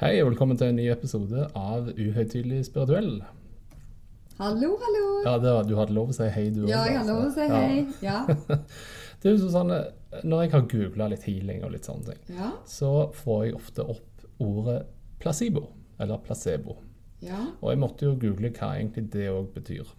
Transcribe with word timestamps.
Hei 0.00 0.14
og 0.22 0.30
velkommen 0.30 0.56
til 0.56 0.70
en 0.70 0.78
ny 0.80 0.86
episode 0.88 1.42
av 1.60 1.90
Uhøytidelig 1.92 2.62
spirituell. 2.70 3.18
Hallo, 4.38 4.70
hallo. 4.80 5.02
Ja, 5.26 5.34
det, 5.42 5.50
Du 5.68 5.74
hadde 5.76 5.92
lov 5.92 6.14
å 6.14 6.14
si 6.16 6.28
hei, 6.32 6.46
du 6.54 6.62
òg. 6.62 6.70
Ja, 6.70 6.86
jeg 6.88 7.02
hadde 7.02 7.16
lov 7.18 7.26
å 7.26 7.32
si 7.34 7.48
hei. 7.50 7.82
Ja. 8.00 8.22
det 9.20 9.28
er 9.28 9.34
jo 9.34 9.50
sånn, 9.52 9.74
Når 10.24 10.40
jeg 10.46 10.52
har 10.54 10.64
googla 10.72 11.08
litt 11.12 11.26
healing 11.28 11.60
og 11.68 11.74
litt 11.74 11.84
sånne 11.84 12.14
ting, 12.14 12.38
ja. 12.38 12.48
så 12.64 13.10
får 13.18 13.42
jeg 13.44 13.58
ofte 13.58 13.84
opp 13.92 14.24
ordet 14.40 14.78
placebo, 15.20 15.66
eller 16.00 16.22
placebo. 16.24 16.78
ja. 17.20 17.42
Og 17.60 17.74
jeg 17.74 17.82
måtte 17.82 18.08
jo 18.08 18.16
google 18.22 18.54
hva 18.56 18.70
egentlig 18.78 19.04
det 19.12 19.28
òg 19.28 19.52
betyr. 19.58 19.90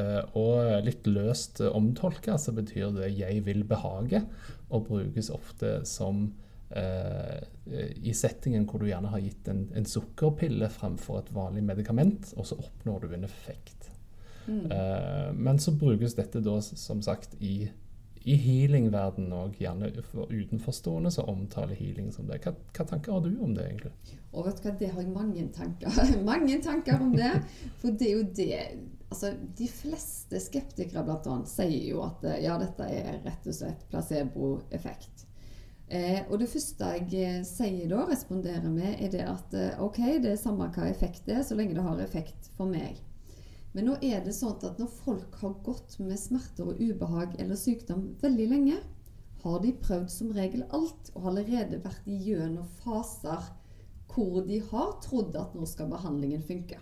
Eh, 0.00 0.22
og 0.32 0.86
litt 0.88 1.04
løst 1.04 1.60
omtolka 1.60 2.38
så 2.40 2.56
betyr 2.56 2.96
det 2.96 3.12
'jeg 3.18 3.44
vil 3.44 3.68
behage', 3.68 4.24
og 4.70 4.88
brukes 4.88 5.28
ofte 5.28 5.84
som 5.84 6.30
i 6.72 8.12
settingen 8.16 8.64
hvor 8.64 8.80
du 8.80 8.86
gjerne 8.88 9.10
har 9.12 9.20
gitt 9.20 9.48
en, 9.52 9.66
en 9.76 9.84
sukkerpille 9.86 10.70
fremfor 10.72 11.20
et 11.20 11.32
vanlig 11.36 11.62
medikament, 11.68 12.30
og 12.36 12.48
så 12.48 12.56
oppnår 12.62 13.04
du 13.04 13.16
en 13.16 13.26
effekt. 13.28 13.92
Mm. 14.46 14.72
Eh, 14.72 15.32
men 15.32 15.58
så 15.58 15.72
brukes 15.72 16.14
dette 16.14 16.40
da 16.40 16.60
som 16.62 17.02
sagt 17.02 17.34
i, 17.38 17.70
i 18.22 18.36
healingverdenen 18.38 19.34
òg, 19.36 19.58
gjerne 19.60 19.90
for 20.06 20.30
utenforstående 20.30 21.12
som 21.14 21.30
omtaler 21.30 21.78
healing 21.78 22.10
som 22.14 22.28
det. 22.30 22.42
Hva, 22.44 22.54
hva 22.76 22.86
tanker 22.88 23.16
har 23.16 23.24
du 23.24 23.36
om 23.42 23.54
det, 23.56 23.68
egentlig? 23.68 23.92
Og 24.32 24.48
vet 24.48 24.58
du 24.58 24.68
hva, 24.68 24.74
det 24.80 24.90
har 24.94 25.04
jeg 25.04 25.12
mange 25.12 25.46
tanker 25.54 26.02
Mange 26.32 26.58
tanker 26.64 27.02
om 27.02 27.14
det. 27.16 27.34
For 27.82 27.94
det 27.94 28.10
er 28.10 28.18
jo 28.18 28.26
det 28.36 28.58
Altså, 29.12 29.34
De 29.58 29.66
fleste 29.68 30.38
skeptikere 30.40 31.02
blant 31.04 31.26
annet 31.28 31.50
sier 31.52 31.90
jo 31.90 31.98
at 32.06 32.22
eh, 32.24 32.38
ja, 32.46 32.56
dette 32.56 32.86
er 32.88 33.18
rett 33.26 33.44
og 33.44 33.58
slett 33.58 33.84
placeboeffekt. 33.92 35.26
Eh, 35.92 36.22
og 36.30 36.38
det 36.40 36.48
første 36.48 36.90
jeg 36.96 37.08
eh, 37.20 37.40
sier 37.44 37.88
da, 37.90 38.06
responderer 38.08 38.70
med, 38.72 38.94
er 38.96 39.10
det 39.12 39.24
at 39.28 39.56
eh, 39.58 39.80
ok, 39.82 39.98
det 40.24 40.30
er 40.30 40.38
samme 40.40 40.70
hva 40.72 40.86
effekt 40.88 41.26
det 41.26 41.34
er, 41.36 41.42
så 41.44 41.58
lenge 41.58 41.76
det 41.76 41.84
har 41.84 42.00
effekt 42.00 42.48
for 42.56 42.70
meg. 42.70 43.02
Men 43.76 43.90
nå 43.90 43.98
er 44.04 44.22
det 44.24 44.32
sånn 44.36 44.56
at 44.64 44.80
når 44.80 44.88
folk 45.02 45.36
har 45.42 45.58
gått 45.66 45.98
med 46.00 46.20
smerter 46.20 46.70
og 46.72 46.80
ubehag 46.80 47.36
eller 47.40 47.60
sykdom 47.60 48.06
veldig 48.24 48.48
lenge, 48.54 48.78
har 49.42 49.60
de 49.60 49.74
prøvd 49.84 50.08
som 50.14 50.32
regel 50.32 50.64
alt 50.72 51.10
og 51.12 51.28
allerede 51.32 51.82
vært 51.84 52.08
igjennom 52.08 52.68
faser 52.80 53.52
hvor 54.12 54.42
de 54.48 54.62
har 54.70 54.96
trodd 55.04 55.36
at 55.40 55.52
nå 55.56 55.68
skal 55.68 55.92
behandlingen 55.92 56.44
funke. 56.46 56.78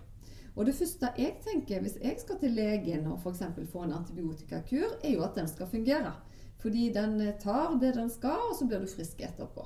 Og 0.54 0.66
det 0.66 0.74
første 0.76 1.10
jeg 1.18 1.38
tenker 1.42 1.82
hvis 1.82 1.98
jeg 2.02 2.18
skal 2.22 2.38
til 2.42 2.54
legen 2.58 3.06
og 3.10 3.22
f.eks. 3.22 3.42
få 3.72 3.86
en 3.86 3.94
antibiotikakur, 3.98 4.98
er 5.02 5.14
jo 5.14 5.22
at 5.26 5.38
den 5.38 5.50
skal 5.50 5.70
fungere. 5.70 6.12
Fordi 6.60 6.90
den 6.92 7.18
tar 7.40 7.78
det 7.80 7.94
den 7.96 8.10
skal, 8.12 8.50
og 8.50 8.56
så 8.58 8.66
blir 8.68 8.82
du 8.82 8.90
frisk 8.90 9.22
etterpå. 9.24 9.64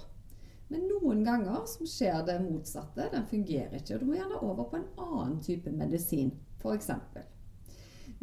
Men 0.70 0.86
noen 0.88 1.24
ganger 1.26 1.66
så 1.68 1.86
skjer 1.88 2.22
det 2.26 2.40
motsatte. 2.44 3.10
Den 3.12 3.26
fungerer 3.30 3.76
ikke. 3.78 3.96
og 3.96 4.00
Du 4.00 4.08
må 4.08 4.18
gjerne 4.18 4.40
over 4.40 4.68
på 4.70 4.80
en 4.80 4.90
annen 5.02 5.40
type 5.44 5.72
medisin, 5.74 6.32
f.eks. 6.62 6.90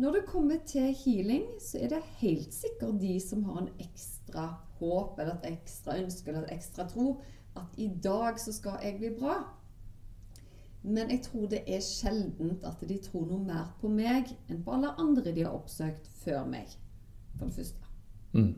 Når 0.02 0.16
det 0.16 0.26
kommer 0.26 0.58
til 0.66 0.96
healing, 1.04 1.46
så 1.62 1.78
er 1.84 1.92
det 1.92 2.02
helt 2.24 2.54
sikkert 2.56 3.02
de 3.02 3.20
som 3.22 3.44
har 3.44 3.62
en 3.62 3.74
ekstra 3.84 4.48
håp 4.80 5.20
eller 5.20 5.36
et 5.36 5.52
ekstra 5.52 5.98
ønske 6.02 6.32
eller 6.32 6.48
et 6.48 6.56
ekstra 6.56 6.88
tro 6.90 7.20
at 7.60 7.76
i 7.78 7.90
dag 8.04 8.40
så 8.40 8.54
skal 8.56 8.80
jeg 8.84 8.98
bli 8.98 9.12
bra. 9.20 9.36
Men 10.82 11.12
jeg 11.12 11.22
tror 11.28 11.46
det 11.52 11.62
er 11.68 11.84
sjeldent 11.86 12.66
at 12.66 12.82
de 12.90 12.98
tror 13.04 13.28
noe 13.30 13.44
mer 13.46 13.70
på 13.82 13.92
meg 13.92 14.32
enn 14.50 14.64
på 14.66 14.74
alle 14.74 14.96
andre 14.98 15.36
de 15.36 15.46
har 15.46 15.54
oppsøkt 15.54 16.08
før 16.24 16.48
meg. 16.50 16.72
For 17.38 17.46
det 17.46 17.60
første. 17.60 17.81
Mm. 18.34 18.54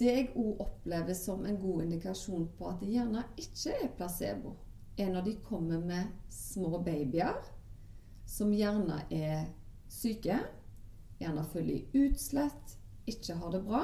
Det 0.00 0.10
jeg 0.10 0.28
òg 0.38 0.60
opplever 0.62 1.16
som 1.18 1.44
en 1.46 1.58
god 1.60 1.84
indikasjon 1.84 2.46
på 2.58 2.68
at 2.70 2.82
det 2.82 2.92
gjerne 2.94 3.24
ikke 3.40 3.74
er 3.74 3.94
placebo, 3.96 4.54
er 4.98 5.10
når 5.10 5.26
de 5.26 5.34
kommer 5.46 5.80
med 5.82 6.12
små 6.34 6.78
babyer 6.84 7.40
som 8.30 8.52
gjerne 8.54 9.00
er 9.10 9.48
syke, 9.90 10.36
gjerne 11.18 11.44
føler 11.50 11.98
utslett, 11.98 12.76
ikke 13.10 13.34
har 13.40 13.54
det 13.54 13.64
bra. 13.66 13.82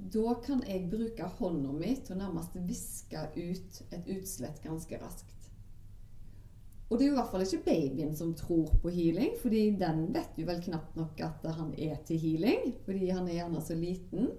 Da 0.00 0.36
kan 0.44 0.62
jeg 0.68 0.86
bruke 0.92 1.26
hånda 1.40 1.72
mi 1.76 1.96
til 1.98 2.14
å 2.14 2.20
nærmest 2.22 2.54
viske 2.68 3.24
ut 3.34 3.80
et 3.90 4.12
utslett 4.14 4.62
ganske 4.64 5.00
raskt. 5.02 5.39
Og 6.90 6.98
det 6.98 7.04
er 7.04 7.12
jo 7.12 7.14
i 7.14 7.18
hvert 7.20 7.30
fall 7.30 7.44
ikke 7.44 7.64
babyen 7.68 8.14
som 8.18 8.32
tror 8.34 8.70
på 8.82 8.90
healing, 8.90 9.36
fordi 9.38 9.60
den 9.78 10.08
vet 10.14 10.38
jo 10.40 10.46
vel 10.48 10.62
knapt 10.64 10.96
nok 10.98 11.20
at 11.22 11.44
han 11.54 11.70
er 11.78 12.00
til 12.06 12.18
healing, 12.18 12.72
fordi 12.84 13.12
han 13.14 13.28
er 13.28 13.36
gjerne 13.36 13.62
så 13.62 13.76
liten. 13.78 14.32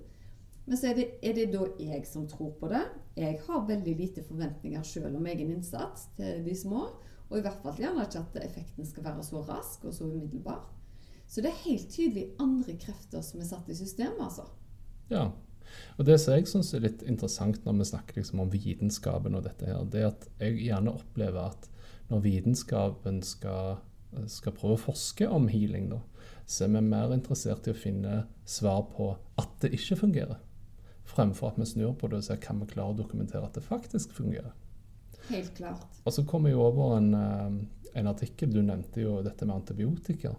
Men 0.66 0.78
så 0.78 0.91
er 0.91 1.00
det, 1.00 1.06
er 1.23 1.38
det 1.38 1.47
da 1.53 1.69
jeg 1.79 2.03
som 2.07 2.28
tror 2.28 2.51
på 2.59 2.67
det. 2.72 2.84
Jeg 3.16 3.40
har 3.47 3.63
veldig 3.69 3.95
lite 3.97 4.23
forventninger 4.28 4.84
sjøl 4.84 5.16
om 5.16 5.29
egen 5.31 5.53
innsats 5.56 6.09
til 6.19 6.44
de 6.45 6.56
små. 6.56 6.90
Og 7.31 7.40
i 7.40 7.45
hvert 7.45 7.63
fall 7.63 7.79
gjerne 7.79 8.03
ikke 8.03 8.25
at 8.25 8.38
effekten 8.44 8.88
skal 8.88 9.07
være 9.07 9.23
så 9.23 9.41
rask 9.47 9.88
og 9.88 9.95
så 9.95 10.09
umiddelbar. 10.11 10.66
Så 11.31 11.40
det 11.40 11.53
er 11.53 11.63
helt 11.63 11.88
tydelig 11.88 12.25
andre 12.44 12.75
krefter 12.75 13.23
som 13.23 13.40
er 13.40 13.47
satt 13.47 13.72
i 13.72 13.78
systemet, 13.79 14.19
altså. 14.19 14.50
Ja. 15.11 15.29
Og 15.95 16.03
det 16.03 16.17
som 16.19 16.35
jeg 16.35 16.50
syns 16.51 16.73
er 16.75 16.84
litt 16.84 17.06
interessant 17.07 17.63
når 17.63 17.78
vi 17.79 17.88
snakker 17.94 18.19
liksom 18.19 18.41
om 18.44 18.51
vitenskapen 18.51 19.38
og 19.40 19.45
dette 19.47 19.69
her, 19.69 19.85
det 19.88 20.01
er 20.01 20.09
at 20.09 20.28
jeg 20.44 20.57
gjerne 20.66 20.97
opplever 21.00 21.53
at 21.53 21.71
når 22.11 22.23
vitenskapen 22.25 23.22
skal, 23.23 23.79
skal 24.27 24.55
prøve 24.57 24.75
å 24.75 24.85
forske 24.89 25.27
om 25.31 25.47
healing, 25.51 25.89
da, 25.94 26.01
så 26.45 26.66
er 26.66 26.73
vi 26.75 26.83
mer 26.83 27.13
interessert 27.16 27.67
i 27.67 27.73
å 27.73 27.77
finne 27.77 28.25
svar 28.44 28.83
på 28.91 29.13
at 29.39 29.53
det 29.63 29.72
ikke 29.77 30.01
fungerer, 30.03 30.41
fremfor 31.07 31.53
at 31.53 31.59
vi 31.61 31.69
snur 31.69 31.95
på 31.99 32.11
det 32.11 32.19
og 32.22 32.27
ser 32.27 32.41
kan 32.44 32.59
vi 32.59 32.69
klare 32.73 32.94
å 32.94 32.99
dokumentere 32.99 33.47
at 33.47 33.55
det 33.55 33.63
faktisk 33.63 34.13
fungerer. 34.17 34.51
Helt 35.29 35.53
klart. 35.55 35.85
Og 36.03 36.16
så 36.16 36.25
kom 36.27 36.47
jeg 36.49 36.59
over 36.59 36.97
en, 36.97 37.13
eh, 37.16 37.99
en 38.01 38.11
artikkel, 38.11 38.51
du 38.51 38.61
nevnte 38.66 39.03
jo 39.03 39.19
dette 39.23 39.47
med 39.47 39.61
antibiotika. 39.61 40.35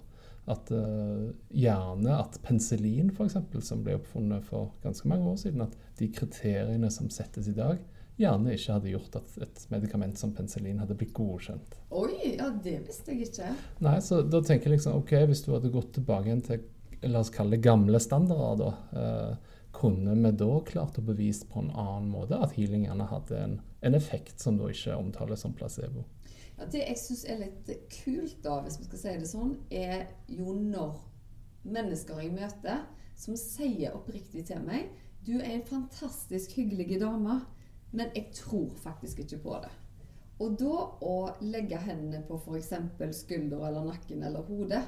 At 0.50 0.72
uh, 0.74 1.28
gjerne 1.54 2.16
at 2.18 2.34
penicillin, 2.42 3.12
f.eks., 3.14 3.36
som 3.62 3.84
ble 3.86 3.94
oppfunnet 3.94 4.42
for 4.42 4.72
ganske 4.82 5.06
mange 5.06 5.28
år 5.30 5.36
siden, 5.38 5.62
at 5.62 5.76
de 6.00 6.08
kriteriene 6.10 6.90
som 6.90 7.06
settes 7.14 7.46
i 7.46 7.54
dag, 7.54 7.78
gjerne 8.20 8.52
ikke 8.54 8.76
hadde 8.76 8.92
gjort 8.92 9.16
at 9.18 9.38
et 9.46 9.64
medikament 9.72 10.20
som 10.20 10.34
penicillin 10.36 10.82
hadde 10.82 10.96
blitt 10.98 11.14
godkjent. 11.16 11.78
Oi, 11.96 12.34
ja, 12.36 12.50
det 12.64 12.78
visste 12.86 13.14
jeg 13.14 13.30
ikke. 13.30 13.48
Nei, 13.84 13.96
så 14.04 14.20
da 14.26 14.42
tenker 14.44 14.70
jeg 14.70 14.78
liksom 14.78 15.00
OK, 15.00 15.14
hvis 15.30 15.44
du 15.46 15.52
hadde 15.54 15.72
gått 15.72 15.94
tilbake 15.96 16.28
igjen 16.28 16.44
til 16.46 16.62
la 17.02 17.22
oss 17.22 17.32
kalle 17.34 17.56
det 17.56 17.64
gamle 17.64 18.00
standarder, 18.00 18.62
da, 18.62 19.00
eh, 19.00 19.52
kunne 19.72 20.14
vi 20.14 20.32
da 20.38 20.50
klart 20.66 20.98
å 21.00 21.04
bevise 21.06 21.48
på 21.50 21.62
en 21.62 21.70
annen 21.70 22.10
måte 22.12 22.38
at 22.38 22.54
healing 22.54 22.84
gjerne 22.86 23.08
hadde 23.10 23.38
en, 23.38 23.54
en 23.80 23.96
effekt 23.98 24.40
som 24.40 24.58
da 24.60 24.68
ikke 24.70 24.98
omtales 24.98 25.42
som 25.42 25.54
placebo? 25.56 26.04
Ja, 26.58 26.68
det 26.70 26.84
jeg 26.84 26.98
syns 27.00 27.24
er 27.26 27.40
litt 27.40 27.70
kult, 27.90 28.36
da, 28.44 28.60
hvis 28.62 28.78
vi 28.78 28.86
skal 28.86 29.00
si 29.00 29.14
det 29.22 29.30
sånn, 29.30 29.56
er 29.72 30.04
jo 30.30 30.54
når 30.54 31.00
mennesker 31.64 32.20
jeg 32.20 32.34
møter 32.36 32.84
som 33.18 33.38
sier 33.38 33.94
oppriktig 33.94 34.44
til 34.48 34.62
meg 34.66 34.90
Du 35.22 35.36
er 35.38 35.52
en 35.54 35.66
fantastisk 35.66 36.56
hyggelig 36.58 36.98
dame, 36.98 37.40
men 37.92 38.12
jeg 38.16 38.32
tror 38.36 38.72
faktisk 38.82 39.22
ikke 39.24 39.40
på 39.44 39.60
det. 39.62 39.70
Og 40.42 40.56
da 40.58 40.76
å 41.06 41.16
legge 41.44 41.78
hendene 41.84 42.22
på 42.26 42.38
f.eks. 42.40 42.72
skulder 43.14 43.68
eller 43.68 43.86
nakken 43.86 44.24
eller 44.26 44.44
hodet, 44.48 44.82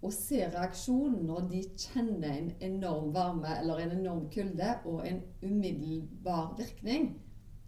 og 0.00 0.12
se 0.16 0.40
reaksjonen 0.48 1.26
når 1.28 1.48
de 1.50 1.60
kjenner 1.76 2.30
en 2.32 2.52
enorm 2.64 3.10
varme 3.12 3.52
eller 3.60 3.82
en 3.82 3.98
enorm 3.98 4.30
kulde 4.32 4.70
og 4.88 5.02
en 5.06 5.20
umiddelbar 5.44 6.54
virkning, 6.58 7.12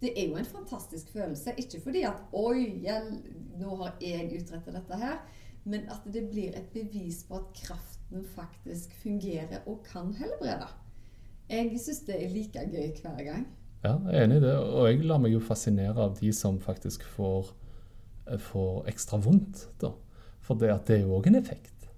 det 0.01 0.11
er 0.17 0.31
jo 0.31 0.39
en 0.39 0.49
fantastisk 0.49 1.13
følelse. 1.13 1.53
Ikke 1.57 1.79
fordi 1.81 2.01
at 2.09 2.25
'oi, 2.33 2.81
jeg, 2.83 3.21
nå 3.61 3.75
har 3.83 3.95
jeg 4.01 4.41
utrettet 4.41 4.75
dette 4.75 4.97
her', 4.99 5.21
men 5.63 5.85
at 5.93 6.03
det 6.13 6.25
blir 6.29 6.57
et 6.57 6.73
bevis 6.73 7.23
på 7.23 7.37
at 7.39 7.53
kraften 7.61 8.25
faktisk 8.35 8.91
fungerer 9.03 9.61
og 9.65 9.85
kan 9.85 10.11
helbrede. 10.13 10.67
Jeg 11.49 11.79
syns 11.79 11.99
det 12.07 12.17
er 12.17 12.33
like 12.33 12.65
gøy 12.73 12.89
hver 13.01 13.23
gang. 13.23 13.47
Ja, 13.83 13.97
jeg 14.07 14.15
er 14.15 14.27
enig 14.27 14.39
i 14.39 14.45
det. 14.45 14.53
Og 14.55 14.87
jeg 14.87 15.03
lar 15.03 15.19
meg 15.19 15.35
jo 15.35 15.43
fascinere 15.43 16.07
av 16.07 16.15
de 16.19 16.31
som 16.35 16.59
faktisk 16.63 17.03
får, 17.15 17.51
får 18.49 18.87
ekstra 18.93 19.19
vondt. 19.19 19.67
da. 19.81 19.91
For 20.43 20.59
det, 20.59 20.71
det 20.87 20.97
er 20.99 21.05
jo 21.05 21.17
òg 21.17 21.27
en 21.31 21.39
effekt. 21.39 21.89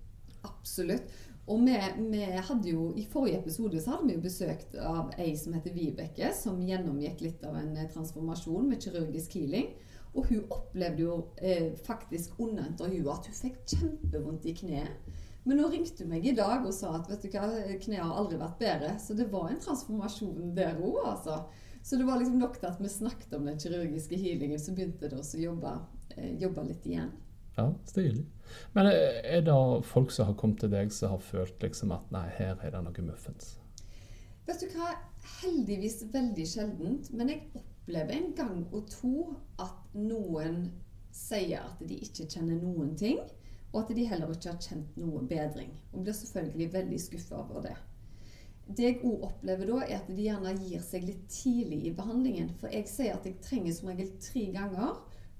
Absolutt. 0.45 1.13
Og 1.45 1.61
vi, 1.61 1.75
vi 2.09 2.21
hadde 2.25 2.71
jo, 2.71 2.87
I 2.97 3.03
forrige 3.05 3.37
episode 3.43 3.81
så 3.81 3.93
hadde 3.93 4.07
vi 4.07 4.15
jo 4.15 4.23
besøkt 4.23 4.73
av 4.81 5.11
ei 5.21 5.35
som 5.37 5.53
heter 5.53 5.75
Vibeke, 5.75 6.31
som 6.33 6.63
gjennomgikk 6.65 7.21
litt 7.21 7.43
av 7.45 7.57
en 7.59 7.75
eh, 7.77 7.89
transformasjon 7.93 8.71
med 8.71 8.81
kirurgisk 8.81 9.37
healing. 9.37 9.69
Og 10.15 10.31
hun 10.31 10.47
opplevde 10.49 11.05
jo 11.05 11.19
eh, 11.37 11.75
faktisk 11.85 12.39
under 12.41 12.65
intervjuet 12.65 13.11
at 13.13 13.29
hun 13.29 13.37
fikk 13.37 13.61
kjempevondt 13.75 14.49
i 14.49 14.55
kneet. 14.57 15.21
Men 15.45 15.61
nå 15.61 15.69
ringte 15.69 16.01
hun 16.01 16.15
meg 16.15 16.25
i 16.25 16.33
dag 16.33 16.65
og 16.65 16.73
sa 16.73 16.95
at 16.97 17.11
vet 17.11 17.27
du 17.27 17.35
hva, 17.35 17.45
kneet 17.83 18.01
har 18.01 18.17
aldri 18.17 18.41
vært 18.41 18.57
bedre. 18.63 18.95
Så 18.97 19.13
det 19.13 19.29
var 19.29 19.51
en 19.51 19.61
transformasjon 19.61 20.55
der 20.57 20.79
òg, 20.81 21.03
altså. 21.11 21.43
Så 21.85 21.99
det 21.99 22.07
var 22.07 22.17
liksom 22.17 22.39
nok 22.41 22.55
til 22.57 22.65
at 22.71 22.79
vi 22.81 22.89
snakket 22.89 23.33
om 23.37 23.43
den 23.45 23.59
kirurgiske 23.61 24.17
healingen, 24.17 24.57
så 24.57 24.73
begynte 24.73 25.05
det 25.11 25.19
å 25.21 25.37
jobbe, 25.37 25.73
eh, 26.15 26.31
jobbe 26.41 26.63
litt 26.65 26.87
igjen. 26.89 27.11
Ja, 27.59 27.67
stilig. 27.85 28.23
Men 28.73 28.89
er 28.89 29.43
det 29.45 29.57
folk 29.85 30.09
som 30.11 30.25
har 30.25 30.33
kommet 30.39 30.63
til 30.63 30.73
deg 30.73 30.89
som 30.91 31.13
har 31.13 31.21
følt 31.21 31.61
liksom 31.61 31.93
at 31.93 32.09
nei, 32.11 32.25
her 32.39 32.57
er 32.57 32.73
det 32.73 32.81
noe 32.87 33.05
muffens? 33.05 33.59
Vet 34.47 34.65
du 34.65 34.73
hva, 34.73 34.95
heldigvis 35.43 36.01
veldig 36.09 36.47
sjeldent. 36.49 37.13
Men 37.13 37.29
jeg 37.29 37.45
opplever 37.53 38.17
en 38.17 38.33
gang 38.37 38.59
og 38.71 38.89
to 38.89 39.29
at 39.61 39.95
noen 39.95 40.71
sier 41.13 41.69
at 41.69 41.85
de 41.85 42.01
ikke 42.01 42.25
kjenner 42.33 42.57
noen 42.65 42.95
ting. 42.97 43.21
Og 43.75 43.83
at 43.83 43.93
de 43.93 44.09
heller 44.09 44.33
ikke 44.33 44.55
har 44.55 44.61
kjent 44.71 44.97
noe 44.97 45.21
bedring. 45.29 45.69
Og 45.93 46.01
blir 46.01 46.17
selvfølgelig 46.17 46.73
veldig 46.73 47.01
skuffa 47.01 47.45
over 47.45 47.69
det. 47.69 47.77
Det 48.65 48.87
jeg 48.87 49.01
òg 49.05 49.25
opplever 49.27 49.69
da, 49.69 49.81
er 49.85 49.99
at 49.99 50.07
de 50.09 50.23
gjerne 50.25 50.55
gir 50.57 50.81
seg 50.81 51.05
litt 51.05 51.27
tidlig 51.29 51.83
i 51.85 51.93
behandlingen. 51.93 52.49
For 52.61 52.73
jeg 52.73 52.89
sier 52.89 53.17
at 53.17 53.27
jeg 53.27 53.37
trenger 53.45 53.75
som 53.77 53.91
regel 53.91 54.09
tre 54.23 54.47
ganger 54.55 54.95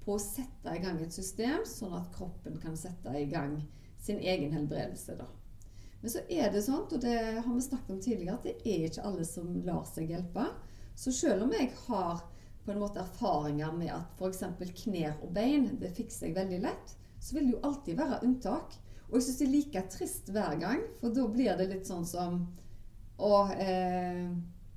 på 0.06 0.14
å 0.14 0.22
sette 0.22 0.76
i 0.76 0.84
gang 0.84 1.00
et 1.02 1.16
system, 1.16 1.64
sånn 1.66 1.96
at 1.98 2.12
kroppen 2.14 2.60
kan 2.62 2.78
sette 2.78 3.16
i 3.18 3.26
gang 3.32 3.58
sin 3.98 4.22
egen 4.22 4.54
helbredelse. 4.54 5.18
da. 5.18 5.26
Men 6.02 6.14
så 6.14 6.22
er 6.30 6.52
det 6.54 6.62
sånn, 6.62 6.86
og 6.86 7.02
det 7.02 7.18
har 7.18 7.50
vi 7.50 7.66
snakket 7.66 7.96
om 7.96 8.02
tidligere, 8.02 8.36
at 8.38 8.46
det 8.46 8.56
er 8.62 8.86
ikke 8.86 9.06
alle 9.10 9.26
som 9.26 9.50
lar 9.66 9.88
seg 9.90 10.14
hjelpe. 10.14 10.46
Så 10.94 11.14
selv 11.16 11.48
om 11.48 11.56
jeg 11.56 11.72
har 11.88 12.22
på 12.66 12.74
en 12.74 12.82
måte 12.82 13.02
erfaringer 13.02 13.74
med 13.74 13.90
at 13.94 14.20
f.eks. 14.20 14.44
knær 14.84 15.18
og 15.26 15.34
bein 15.34 15.72
det 15.82 15.96
fikser 15.98 16.30
jeg 16.30 16.38
veldig 16.38 16.60
lett, 16.62 16.94
så 17.18 17.36
vil 17.36 17.48
det 17.48 17.56
jo 17.56 17.64
alltid 17.66 17.98
være 17.98 18.22
unntak. 18.28 18.78
Og 19.10 19.18
jeg 19.18 19.26
syns 19.26 19.40
det 19.40 19.48
er 19.48 19.54
like 19.56 19.84
trist 19.96 20.30
hver 20.34 20.62
gang, 20.62 20.86
for 21.02 21.14
da 21.14 21.26
blir 21.34 21.58
det 21.58 21.68
litt 21.72 21.90
sånn 21.90 22.06
som 22.06 22.40
Å, 23.18 23.32
eh, 23.52 24.26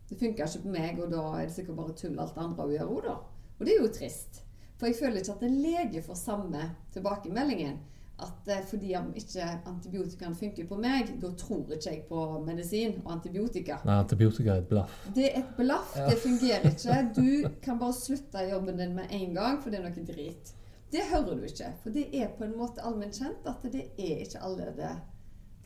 det 0.09 0.19
funker 0.19 0.47
ikke 0.47 0.65
på 0.65 0.73
meg, 0.73 1.01
og 1.03 1.11
da 1.13 1.25
er 1.39 1.47
det 1.49 1.55
sikkert 1.57 1.81
bare 1.81 1.97
tull 1.99 2.19
alt 2.19 2.35
det 2.37 2.45
andre 2.45 2.67
hun 2.67 2.77
gjør 2.77 2.93
òg, 2.95 3.07
da. 3.09 3.17
Og 3.59 3.67
det 3.67 3.75
er 3.75 3.83
jo 3.83 3.93
trist. 3.93 4.43
For 4.79 4.87
jeg 4.87 4.99
føler 5.01 5.21
ikke 5.21 5.35
at 5.35 5.47
en 5.49 5.63
lege 5.63 6.03
får 6.07 6.19
samme 6.21 6.67
tilbakemeldingen. 6.95 7.79
At 8.19 8.49
eh, 8.51 8.63
fordi 8.67 8.95
om 8.99 9.11
ikke 9.15 9.45
antibiotikaen 9.71 10.35
funker 10.39 10.67
på 10.67 10.79
meg, 10.83 11.11
da 11.23 11.31
tror 11.39 11.75
ikke 11.75 11.93
jeg 11.93 12.05
på 12.09 12.23
medisin 12.47 12.97
og 13.05 13.13
antibiotika. 13.15 13.79
Nei, 13.87 13.99
antibiotika 14.03 14.55
er 14.55 14.65
et 14.65 14.71
blaff. 14.71 14.97
Det 15.15 15.27
er 15.29 15.41
et 15.43 15.53
blaff. 15.59 15.95
Ja. 15.99 16.09
Det 16.11 16.19
fungerer 16.23 16.67
ikke. 16.71 16.99
Du 17.15 17.61
kan 17.63 17.79
bare 17.79 17.95
slutte 17.95 18.43
jobben 18.51 18.79
din 18.79 18.97
med 18.99 19.15
en 19.15 19.35
gang, 19.39 19.61
for 19.63 19.71
det 19.71 19.81
er 19.81 19.87
noe 19.87 20.07
drit. 20.13 20.55
Det 20.91 21.05
hører 21.11 21.37
du 21.37 21.47
ikke. 21.47 21.73
For 21.83 21.95
det 21.95 22.09
er 22.17 22.31
på 22.35 22.47
en 22.47 22.57
måte 22.59 22.83
allment 22.87 23.19
kjent 23.19 23.47
at 23.47 23.67
det 23.71 23.85
er 23.99 24.23
ikke 24.25 24.43
alle 24.47 24.71
det, 24.79 24.95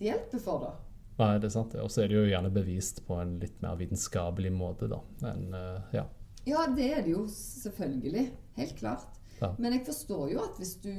det 0.01 0.09
hjelper 0.09 0.43
for, 0.43 0.67
da. 0.67 0.92
Nei, 1.19 1.33
det 1.39 1.49
er 1.51 1.55
sant. 1.55 1.75
Og 1.83 1.91
så 1.93 2.05
er 2.05 2.11
det 2.11 2.17
jo 2.19 2.29
gjerne 2.29 2.53
bevist 2.53 3.03
på 3.07 3.19
en 3.21 3.37
litt 3.43 3.59
mer 3.65 3.77
vitenskapelig 3.81 4.53
måte, 4.55 4.89
da. 4.91 5.01
Men, 5.23 5.49
uh, 5.55 5.95
ja. 5.95 6.07
Ja, 6.49 6.65
det 6.75 6.89
er 6.97 7.03
det 7.05 7.13
jo 7.15 7.27
selvfølgelig. 7.31 8.25
Helt 8.57 8.79
klart. 8.79 9.21
Ja. 9.43 9.51
Men 9.59 9.75
jeg 9.75 9.85
forstår 9.87 10.29
jo 10.31 10.43
at 10.45 10.59
hvis 10.61 10.77
du 10.85 10.93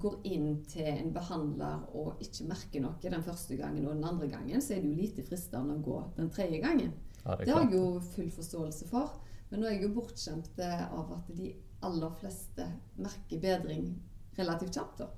går 0.00 0.20
inn 0.28 0.62
til 0.68 0.88
en 0.88 1.10
behandler 1.12 1.82
og 1.96 2.20
ikke 2.24 2.46
merker 2.48 2.84
noe 2.84 2.96
den 3.02 3.24
første 3.24 3.58
gangen 3.60 3.86
og 3.86 3.98
den 3.98 4.06
andre 4.08 4.28
gangen, 4.32 4.62
så 4.64 4.74
er 4.74 4.82
det 4.82 4.92
jo 4.92 5.02
lite 5.02 5.24
fristende 5.26 5.76
å 5.76 5.84
gå 5.84 5.98
den 6.16 6.30
tredje 6.32 6.62
gangen. 6.64 6.94
Ja, 7.20 7.36
det, 7.36 7.44
det, 7.44 7.52
har 7.52 7.66
jeg 7.66 7.76
jo 7.76 8.00
full 8.14 8.30
forståelse 8.32 8.88
for. 8.88 9.18
Men 9.50 9.60
nå 9.60 9.68
er 9.68 9.76
jeg 9.76 9.88
jo 9.88 9.96
bortskjemt 9.98 10.62
av 10.64 11.12
at 11.18 11.32
de 11.36 11.52
aller 11.84 12.16
fleste 12.20 12.66
merker 13.00 13.42
bedring 13.42 13.90
relativt 14.38 14.78
kjapt. 14.78 15.02
da. 15.02 15.10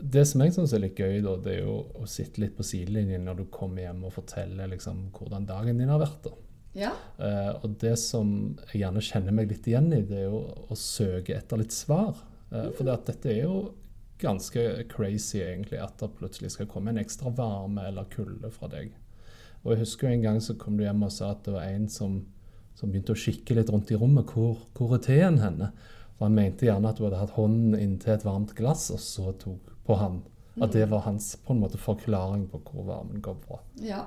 Det 0.00 0.24
som 0.28 0.42
jeg 0.44 0.54
syns 0.54 0.74
er 0.76 0.82
litt 0.82 0.98
gøy, 0.98 1.20
da, 1.24 1.36
det 1.42 1.54
er 1.56 1.62
jo 1.64 1.78
å 1.96 2.08
sitte 2.10 2.42
litt 2.42 2.56
på 2.56 2.66
sidelinjen 2.66 3.24
når 3.26 3.40
du 3.40 3.46
kommer 3.52 3.86
hjem 3.86 4.04
og 4.08 4.14
forteller 4.16 4.68
liksom, 4.72 5.06
hvordan 5.16 5.48
dagen 5.48 5.80
din 5.80 5.92
har 5.92 6.02
vært. 6.02 6.26
da. 6.26 6.34
Ja. 6.76 6.92
Uh, 7.16 7.52
og 7.64 7.78
det 7.80 7.94
som 8.00 8.28
jeg 8.68 8.82
gjerne 8.82 9.04
kjenner 9.04 9.36
meg 9.36 9.48
litt 9.52 9.66
igjen 9.68 9.88
i, 9.96 10.02
det 10.04 10.20
er 10.20 10.28
jo 10.28 10.42
å 10.68 10.76
søke 10.76 11.36
etter 11.36 11.62
litt 11.62 11.72
svar. 11.72 12.20
Uh, 12.52 12.68
for 12.76 12.84
det 12.84 12.98
dette 13.08 13.32
er 13.32 13.42
jo 13.46 13.56
ganske 14.20 14.62
crazy, 14.92 15.40
egentlig, 15.44 15.80
at 15.80 15.96
det 16.00 16.12
plutselig 16.18 16.52
skal 16.54 16.68
komme 16.70 16.92
en 16.92 17.00
ekstra 17.00 17.32
varme 17.36 17.84
eller 17.88 18.08
kulde 18.12 18.50
fra 18.52 18.68
deg. 18.72 18.92
Og 19.64 19.72
jeg 19.72 19.82
husker 19.82 20.12
en 20.12 20.24
gang 20.24 20.40
så 20.44 20.56
kom 20.60 20.76
du 20.78 20.84
hjem 20.84 21.04
og 21.04 21.12
sa 21.12 21.32
at 21.32 21.44
det 21.48 21.56
var 21.56 21.68
en 21.68 21.88
som, 21.92 22.20
som 22.78 22.92
begynte 22.92 23.16
å 23.16 23.20
kikke 23.20 23.56
litt 23.58 23.72
rundt 23.72 23.92
i 23.92 23.98
rommet. 23.98 24.30
Hvor, 24.32 24.60
hvor 24.76 24.94
er 24.96 25.02
teen 25.04 25.40
henne? 25.42 25.72
Og 26.16 26.28
han 26.28 26.36
mente 26.36 26.68
gjerne 26.68 26.92
at 26.92 27.00
du 27.00 27.04
hadde 27.04 27.20
hatt 27.20 27.34
hånden 27.36 27.76
inntil 27.76 28.14
et 28.14 28.24
varmt 28.24 28.54
glass, 28.56 28.88
og 28.94 29.02
så 29.02 29.32
tok 29.40 29.72
på 29.86 29.96
han. 30.00 30.20
At 30.56 30.72
det 30.72 30.86
mm. 30.86 30.90
var 30.90 31.04
hans 31.04 31.34
på 31.44 31.52
en 31.52 31.60
måte 31.60 31.78
forklaring 31.78 32.46
på 32.48 32.60
hvor 32.64 32.86
varmen 32.88 33.22
går 33.22 33.36
fra. 33.42 33.60
Ja. 33.82 34.04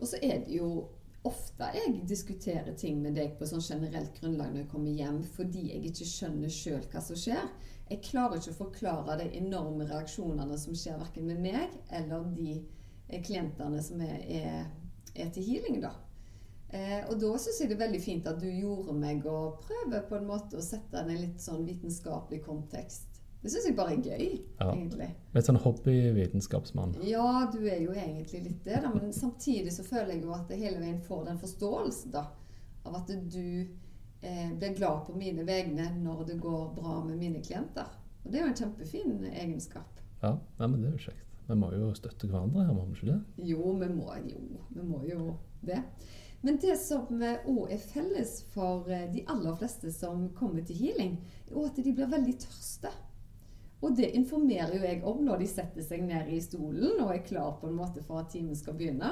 Og 0.00 0.08
så 0.08 0.20
er 0.22 0.40
det 0.46 0.56
jo 0.56 0.86
ofte 1.24 1.68
jeg 1.72 2.02
diskuterer 2.08 2.74
ting 2.76 3.00
med 3.02 3.16
deg 3.16 3.36
på 3.38 3.48
sånn 3.48 3.64
generelt 3.64 4.12
grunnlag 4.18 4.52
når 4.52 4.62
jeg 4.62 4.70
kommer 4.72 4.96
hjem, 4.98 5.22
fordi 5.36 5.68
jeg 5.70 5.90
ikke 5.90 6.08
skjønner 6.08 6.52
sjøl 6.52 6.84
hva 6.92 7.02
som 7.04 7.18
skjer. 7.20 7.44
Jeg 7.88 8.00
klarer 8.04 8.40
ikke 8.40 8.54
å 8.54 8.60
forklare 8.62 9.18
de 9.20 9.28
enorme 9.40 9.86
reaksjonene 9.88 10.56
som 10.60 10.76
skjer 10.76 11.00
verken 11.00 11.28
med 11.28 11.40
meg 11.44 11.76
eller 11.92 12.24
de 12.32 12.56
eh, 12.56 13.20
klientene 13.24 13.80
som 13.84 14.00
er, 14.04 14.18
er, 14.24 14.66
er 15.14 15.32
til 15.32 15.48
healing. 15.48 15.80
da. 15.84 15.94
Eh, 16.74 17.00
og 17.08 17.20
da 17.22 17.34
syns 17.38 17.60
jeg 17.60 17.70
det 17.70 17.76
er 17.78 17.84
veldig 17.86 18.02
fint 18.02 18.28
at 18.28 18.40
du 18.40 18.48
gjorde 18.48 18.96
meg 18.98 19.24
å 19.28 19.54
prøve 19.62 20.00
på 20.08 20.18
en 20.18 20.28
måte 20.28 20.58
å 20.58 20.64
sette 20.64 20.96
den 20.96 21.12
i 21.14 21.20
litt 21.26 21.44
sånn 21.44 21.64
vitenskapelig 21.68 22.40
kontekst. 22.44 23.13
Det 23.44 23.50
syns 23.52 23.66
jeg 23.68 23.76
bare 23.76 23.92
er 23.92 24.00
gøy, 24.00 24.38
ja. 24.56 24.66
egentlig. 24.70 25.10
Litt 25.34 25.44
sånn 25.44 25.58
hobbyvitenskapsmann? 25.60 26.94
Ja, 27.04 27.42
du 27.52 27.58
er 27.68 27.82
jo 27.82 27.92
egentlig 27.92 28.40
litt 28.46 28.62
det, 28.64 28.78
da. 28.80 28.88
Men 28.94 29.12
samtidig 29.12 29.74
så 29.74 29.84
føler 29.84 30.14
jeg 30.14 30.22
jo 30.24 30.32
at 30.32 30.48
jeg 30.48 30.62
hele 30.62 30.80
veien 30.80 31.02
får 31.04 31.26
den 31.26 31.42
forståelsen, 31.42 32.14
da. 32.14 32.22
Av 32.88 32.96
at 33.02 33.12
du 33.12 33.44
eh, 34.24 34.48
blir 34.56 34.72
glad 34.78 35.04
på 35.10 35.18
mine 35.20 35.44
vegne 35.44 35.90
når 35.98 36.24
det 36.32 36.38
går 36.40 36.72
bra 36.78 36.96
med 37.04 37.20
mine 37.20 37.44
klienter. 37.44 37.92
Og 38.24 38.32
det 38.32 38.40
er 38.40 38.46
jo 38.46 38.54
en 38.54 38.58
kjempefin 38.62 39.14
egenskap. 39.28 40.00
Ja, 40.24 40.38
ja 40.40 40.64
men 40.64 40.80
det 40.80 40.88
er 40.88 40.96
jo 40.96 41.04
kjekt. 41.10 41.38
Vi 41.44 41.60
må 41.60 41.68
jo 41.76 41.92
støtte 42.00 42.32
hverandre 42.32 42.64
her, 42.64 42.72
må 42.72 42.88
vi 42.88 42.96
ikke 42.96 43.12
det? 43.12 43.20
Jo, 43.52 43.76
vi 43.76 43.92
må 43.92 44.08
jo, 44.24 44.44
vi 44.72 44.88
må 44.88 45.04
jo 45.04 45.34
det. 45.68 45.82
Men 46.44 46.56
det 46.64 46.78
som 46.80 47.12
òg 47.20 47.72
er 47.72 47.88
felles 47.92 48.38
for 48.56 48.88
eh, 48.88 49.04
de 49.12 49.28
aller 49.28 49.60
fleste 49.60 49.92
som 49.92 50.30
kommer 50.36 50.64
til 50.64 50.80
healing, 50.80 51.18
er 51.50 51.66
at 51.68 51.76
de 51.76 51.92
blir 51.92 52.08
veldig 52.08 52.40
tørste. 52.40 53.00
Og 53.84 53.92
det 53.96 54.14
informerer 54.16 54.78
jo 54.78 54.84
jeg 54.86 55.00
om 55.04 55.18
når 55.26 55.42
de 55.42 55.46
setter 55.50 55.84
seg 55.84 56.06
ned 56.06 56.30
i 56.32 56.40
stolen 56.40 57.02
og 57.04 57.10
er 57.12 57.24
klar 57.26 57.58
på 57.60 57.68
en 57.68 57.76
måte 57.76 58.00
for 58.06 58.22
at 58.22 58.30
timen 58.32 58.56
skal 58.56 58.76
begynne. 58.78 59.10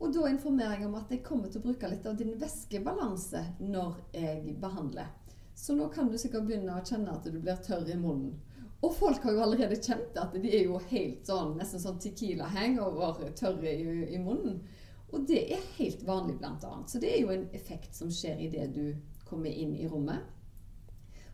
Og 0.00 0.12
da 0.14 0.28
informerer 0.30 0.78
jeg 0.78 0.86
om 0.86 0.94
at 1.00 1.10
jeg 1.10 1.24
kommer 1.26 1.50
til 1.50 1.58
å 1.60 1.64
bruke 1.64 1.88
litt 1.90 2.06
av 2.06 2.14
din 2.16 2.36
væskebalanse 2.38 3.42
når 3.60 3.98
jeg 4.14 4.54
behandler. 4.62 5.10
Så 5.58 5.74
nå 5.76 5.90
kan 5.92 6.08
du 6.08 6.14
sikkert 6.18 6.46
begynne 6.46 6.76
å 6.78 6.84
kjenne 6.86 7.16
at 7.16 7.26
du 7.26 7.40
blir 7.40 7.58
tørr 7.66 7.90
i 7.90 7.98
munnen. 7.98 8.38
Og 8.80 8.94
folk 8.96 9.26
har 9.26 9.34
jo 9.34 9.42
allerede 9.44 9.76
kjent 9.82 10.16
at 10.16 10.32
de 10.38 10.52
er 10.56 10.70
jo 10.70 10.78
helt 10.88 11.26
sånn, 11.28 11.56
nesten 11.58 11.82
sånn 11.82 11.98
Tequila 12.00 12.46
hangover, 12.54 13.26
tørre 13.36 13.74
i, 13.74 13.88
i 14.14 14.20
munnen. 14.22 14.62
Og 15.10 15.26
det 15.28 15.42
er 15.52 15.66
helt 15.76 16.06
vanlig, 16.06 16.38
blant 16.38 16.64
annet. 16.64 16.88
Så 16.88 17.02
det 17.02 17.10
er 17.12 17.24
jo 17.24 17.34
en 17.34 17.48
effekt 17.58 17.98
som 17.98 18.12
skjer 18.14 18.38
idet 18.46 18.70
du 18.72 18.94
kommer 19.28 19.50
inn 19.50 19.74
i 19.76 19.90
rommet. 19.90 20.22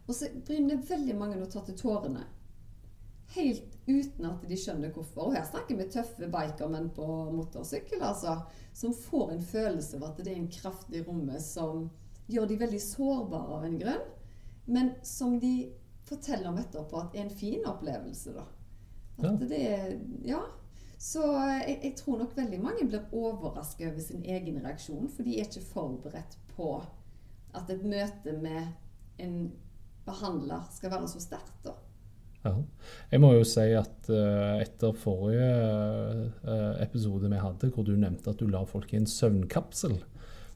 Og 0.09 0.17
så 0.17 0.33
begynner 0.33 0.83
veldig 0.89 1.15
mange 1.19 1.39
å 1.43 1.51
ta 1.51 1.63
til 1.67 1.79
tårene 1.79 2.25
helt 3.35 3.79
uten 3.87 4.29
at 4.29 4.45
de 4.49 4.59
skjønner 4.59 4.93
hvorfor. 4.95 5.29
Og 5.29 5.37
her 5.37 5.47
snakker 5.47 5.79
vi 5.79 5.89
tøffe 5.91 6.29
bikermenn 6.33 6.91
på 6.97 7.07
motorsykkel, 7.35 8.03
altså, 8.03 8.39
som 8.77 8.95
får 8.95 9.33
en 9.35 9.47
følelse 9.47 9.99
av 9.99 10.11
at 10.11 10.21
det 10.25 10.35
er 10.35 10.41
en 10.41 10.53
kraft 10.53 10.93
i 10.95 11.03
rommet 11.07 11.43
som 11.45 11.89
gjør 12.31 12.49
de 12.51 12.61
veldig 12.61 12.83
sårbare 12.83 13.59
av 13.59 13.67
en 13.67 13.81
grunn, 13.81 14.07
men 14.67 14.93
som 15.07 15.39
de 15.41 15.55
forteller 16.07 16.51
om 16.51 16.59
etterpå 16.59 17.01
at 17.01 17.17
er 17.17 17.27
en 17.27 17.35
fin 17.35 17.67
opplevelse. 17.67 18.35
da. 18.35 18.47
At 19.19 19.43
ja. 19.43 19.49
det 19.49 19.61
er, 19.73 19.99
ja. 20.27 20.43
Så 20.99 21.23
jeg, 21.23 21.79
jeg, 21.83 21.93
tror 21.99 22.19
nok 22.23 22.37
veldig 22.37 22.59
mange 22.63 22.87
blir 22.89 23.13
overrasket 23.13 23.91
over 23.91 24.03
sin 24.03 24.25
egen 24.25 24.63
reaksjon, 24.65 25.11
for 25.13 25.27
de 25.27 25.37
er 25.37 25.49
ikke 25.49 25.67
forberedt 25.73 26.39
på 26.57 26.71
at 27.57 27.71
et 27.73 27.85
møte 27.85 28.33
med 28.41 28.73
en 29.23 29.37
behandler 30.07 30.65
skal 30.73 30.93
være 30.95 31.11
så 31.11 31.21
sterkt. 31.21 31.59
da. 31.65 31.77
Ja. 32.47 32.55
Jeg 33.11 33.23
må 33.23 33.33
jo 33.35 33.45
si 33.47 33.67
at 33.77 34.11
uh, 34.13 34.57
etter 34.63 34.97
forrige 34.97 35.49
uh, 36.47 36.75
episode 36.83 37.31
vi 37.33 37.41
hadde, 37.43 37.71
hvor 37.75 37.87
du 37.87 37.95
nevnte 37.99 38.33
at 38.33 38.43
du 38.43 38.47
la 38.51 38.63
folk 38.69 38.93
i 38.95 39.01
en 39.01 39.09
søvnkapsel, 39.11 39.99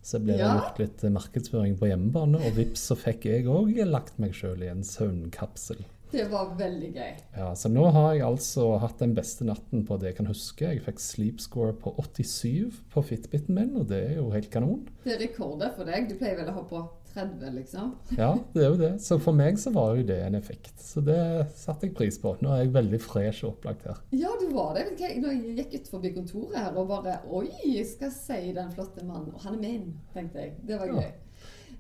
så 0.01 0.21
ble 0.23 0.39
det 0.39 0.45
ja. 0.45 0.55
gjort 0.57 0.79
litt 0.81 1.03
markedsføring 1.13 1.75
på 1.81 1.91
hjemmebane, 1.91 2.41
og 2.41 2.57
vips 2.57 2.87
så 2.91 2.97
fikk 2.99 3.27
jeg 3.29 3.49
òg 3.51 3.75
lagt 3.89 4.21
meg 4.23 4.37
sjøl 4.37 4.63
i 4.65 4.71
en 4.73 4.87
søvnkapsel. 4.87 5.83
Det 6.13 6.27
var 6.31 6.55
veldig 6.59 6.93
gøy. 6.95 7.11
Ja, 7.39 7.51
Så 7.55 7.71
nå 7.73 7.85
har 7.95 8.15
jeg 8.15 8.25
altså 8.27 8.67
hatt 8.83 8.99
den 9.03 9.15
beste 9.15 9.47
natten 9.47 9.85
på 9.87 9.99
det 10.01 10.13
jeg 10.13 10.21
kan 10.21 10.31
huske. 10.31 10.71
Jeg 10.75 10.85
fikk 10.87 11.03
sleep 11.03 11.43
score 11.43 11.75
på 11.77 11.93
87 11.99 12.81
på 12.93 13.05
Fitbiten 13.07 13.55
min, 13.55 13.77
og 13.79 13.89
det 13.93 14.01
er 14.13 14.17
jo 14.19 14.31
helt 14.35 14.51
kanon. 14.53 14.89
Det 15.05 15.15
er 15.17 15.23
rekordet 15.27 15.75
for 15.77 15.89
deg. 15.89 16.09
Du 16.11 16.17
pleier 16.19 16.41
vel 16.41 16.51
å 16.51 16.57
ha 16.59 16.65
på 16.71 16.83
30, 17.15 17.51
liksom? 17.57 17.95
Ja, 18.19 18.33
det 18.55 18.65
er 18.65 18.69
jo 18.71 18.79
det. 18.79 18.91
Så 19.03 19.19
for 19.23 19.35
meg 19.37 19.59
så 19.59 19.73
var 19.75 19.97
jo 19.99 20.05
det 20.07 20.19
en 20.25 20.37
effekt. 20.39 20.73
Så 20.83 21.03
det 21.05 21.19
satte 21.59 21.89
jeg 21.89 21.97
pris 21.99 22.19
på. 22.23 22.37
Nå 22.43 22.53
er 22.55 22.65
jeg 22.65 22.75
veldig 22.77 23.01
fresh 23.03 23.45
og 23.45 23.57
opplagt 23.57 23.87
her. 23.89 23.99
Ja, 24.15 24.31
du 24.41 24.47
var 24.55 24.77
det. 24.77 24.87
Vet 24.91 25.01
du 25.01 25.25
Når 25.25 25.35
jeg 25.35 25.57
gikk 25.59 25.75
ut 25.81 25.91
forbi 25.97 26.13
kontoret 26.15 26.59
her 26.59 26.79
og 26.79 26.91
bare 26.93 27.19
Oi, 27.31 27.49
jeg 27.67 27.89
skal 27.91 28.15
si 28.15 28.53
den 28.57 28.71
flotte 28.77 29.07
mannen. 29.07 29.35
Og 29.35 29.43
han 29.47 29.59
er 29.59 29.65
min, 29.65 29.91
tenkte 30.15 30.45
jeg. 30.45 30.55
Det 30.67 30.79
var 30.79 30.95
gøy. 30.95 31.03
Eh, 31.03 31.30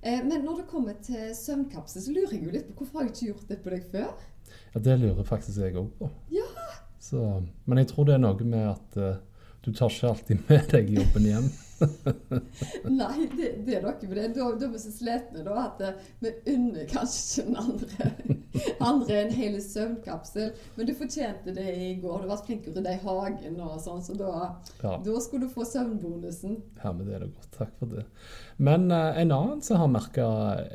men 0.02 0.44
når 0.44 0.62
det 0.62 0.66
kommer 0.70 0.96
til 1.04 1.34
søvnkapsel, 1.36 2.02
så 2.02 2.12
lurer 2.14 2.32
jeg 2.32 2.44
jo 2.46 2.52
litt 2.54 2.68
på 2.70 2.78
hvorfor 2.78 3.00
har 3.00 3.08
jeg 3.08 3.14
ikke 3.16 3.32
gjort 3.32 3.50
det 3.50 3.58
på 3.64 3.72
deg 3.74 3.88
før? 3.92 4.28
Ja, 4.74 4.80
Det 4.80 4.98
lurer 5.00 5.26
faktisk 5.26 5.60
jeg 5.60 5.76
òg 5.76 5.90
på. 5.98 6.08
Ja. 6.32 6.46
Så, 7.00 7.20
men 7.66 7.80
jeg 7.82 7.90
tror 7.90 8.06
det 8.08 8.14
er 8.16 8.22
noe 8.22 8.46
med 8.46 8.66
at 8.70 8.96
eh, 9.00 9.20
du 9.64 9.72
tar 9.72 9.90
ikke 9.92 10.08
alltid 10.14 10.46
med 10.48 10.70
deg 10.72 10.94
jobben 10.98 11.26
hjem. 11.28 11.50
Nei, 13.00 13.26
det, 13.36 13.50
det 13.64 13.78
er 13.78 13.84
med 13.86 14.16
det. 14.18 14.26
Da, 14.36 14.50
da 14.52 14.66
er 14.66 14.72
vi 14.74 14.80
så 14.82 14.90
slitne 14.92 15.44
da, 15.46 15.54
at 15.62 15.80
eh, 15.84 16.02
vi 16.20 16.32
unner 16.52 16.84
kanskje 16.90 17.40
ikke 17.40 17.46
den 17.46 17.56
andre, 17.62 18.08
andre 18.90 19.16
en 19.22 19.32
hel 19.32 19.56
søvnkapsel. 19.64 20.50
Men 20.76 20.90
du 20.90 20.92
fortjente 20.98 21.54
det 21.56 21.66
i 21.80 21.90
går. 22.02 22.24
Du 22.26 22.30
var 22.32 22.42
flink 22.44 22.66
til 22.66 22.74
å 22.74 22.76
rydde 22.76 22.94
i 22.96 23.02
hagen 23.04 23.58
og 23.64 23.78
sånn, 23.84 24.04
så 24.04 24.16
da, 24.18 24.30
Ja, 24.82 24.94
da 25.06 25.16
skulle 25.24 25.48
du 25.48 25.54
få 25.54 25.64
søvnbonusen. 25.68 26.58
ja 26.84 26.92
men 26.92 27.08
det 27.08 27.16
er 27.16 27.24
det 27.24 27.32
godt. 27.32 27.50
Takk 27.56 27.72
for 27.80 27.94
det. 27.96 28.06
Men 28.60 28.88
eh, 28.92 29.22
en 29.24 29.36
annen 29.38 29.64
som 29.64 29.80
har 29.80 29.92
merka 29.92 30.28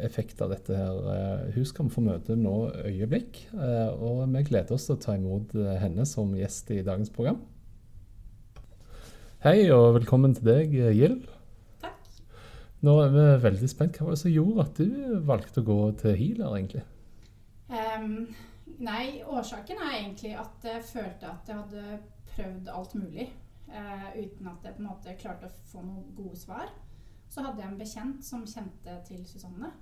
effekt 0.10 0.42
av 0.42 0.54
dette 0.56 0.78
her, 0.78 1.02
eh, 1.16 1.50
hun 1.58 1.70
skal 1.70 1.90
vi 1.90 1.98
få 2.00 2.06
møte 2.06 2.38
nå 2.40 2.56
øyeblikk. 2.86 3.46
eh, 3.54 3.90
og 3.94 4.26
vi 4.34 4.46
gleder 4.50 4.74
oss 4.78 4.90
til 4.90 4.98
å 4.98 5.04
ta 5.06 5.18
imot 5.22 5.54
eh, 5.58 5.76
henne 5.86 6.06
som 6.10 6.34
gjest 6.38 6.74
i 6.74 6.82
dagens 6.86 7.14
program. 7.14 7.44
Hei 9.46 9.68
og 9.70 9.92
velkommen 9.94 10.32
til 10.34 10.48
deg, 10.48 10.72
Gild. 10.74 11.28
Takk. 11.78 12.08
Nå 12.82 12.96
er 13.04 13.12
vi 13.14 13.26
veldig 13.44 13.68
spent. 13.70 14.00
Hva 14.00 14.08
var 14.08 14.16
det 14.16 14.22
som 14.24 14.32
gjorde 14.34 14.64
at 14.64 14.80
du 14.80 15.20
valgte 15.28 15.62
å 15.62 15.68
gå 15.68 15.76
til 16.02 16.16
healer, 16.18 16.56
egentlig? 16.58 16.82
Um, 17.70 18.08
nei, 18.82 19.22
årsaken 19.22 19.84
er 19.86 20.00
egentlig 20.00 20.32
at 20.42 20.66
jeg 20.66 20.82
følte 20.90 21.30
at 21.30 21.52
jeg 21.52 21.60
hadde 21.62 22.00
prøvd 22.32 22.74
alt 22.74 22.98
mulig. 22.98 23.30
Uh, 23.70 24.10
uten 24.18 24.50
at 24.50 24.66
jeg 24.66 24.80
på 24.80 24.82
en 24.82 24.90
måte 24.90 25.18
klarte 25.22 25.52
å 25.52 25.70
få 25.70 25.86
noen 25.86 26.10
gode 26.18 26.42
svar. 26.42 26.74
Så 27.30 27.46
hadde 27.46 27.62
jeg 27.62 27.70
en 27.70 27.82
bekjent 27.86 28.26
som 28.26 28.50
kjente 28.50 28.98
til 29.12 29.22
Susanne. 29.30 29.76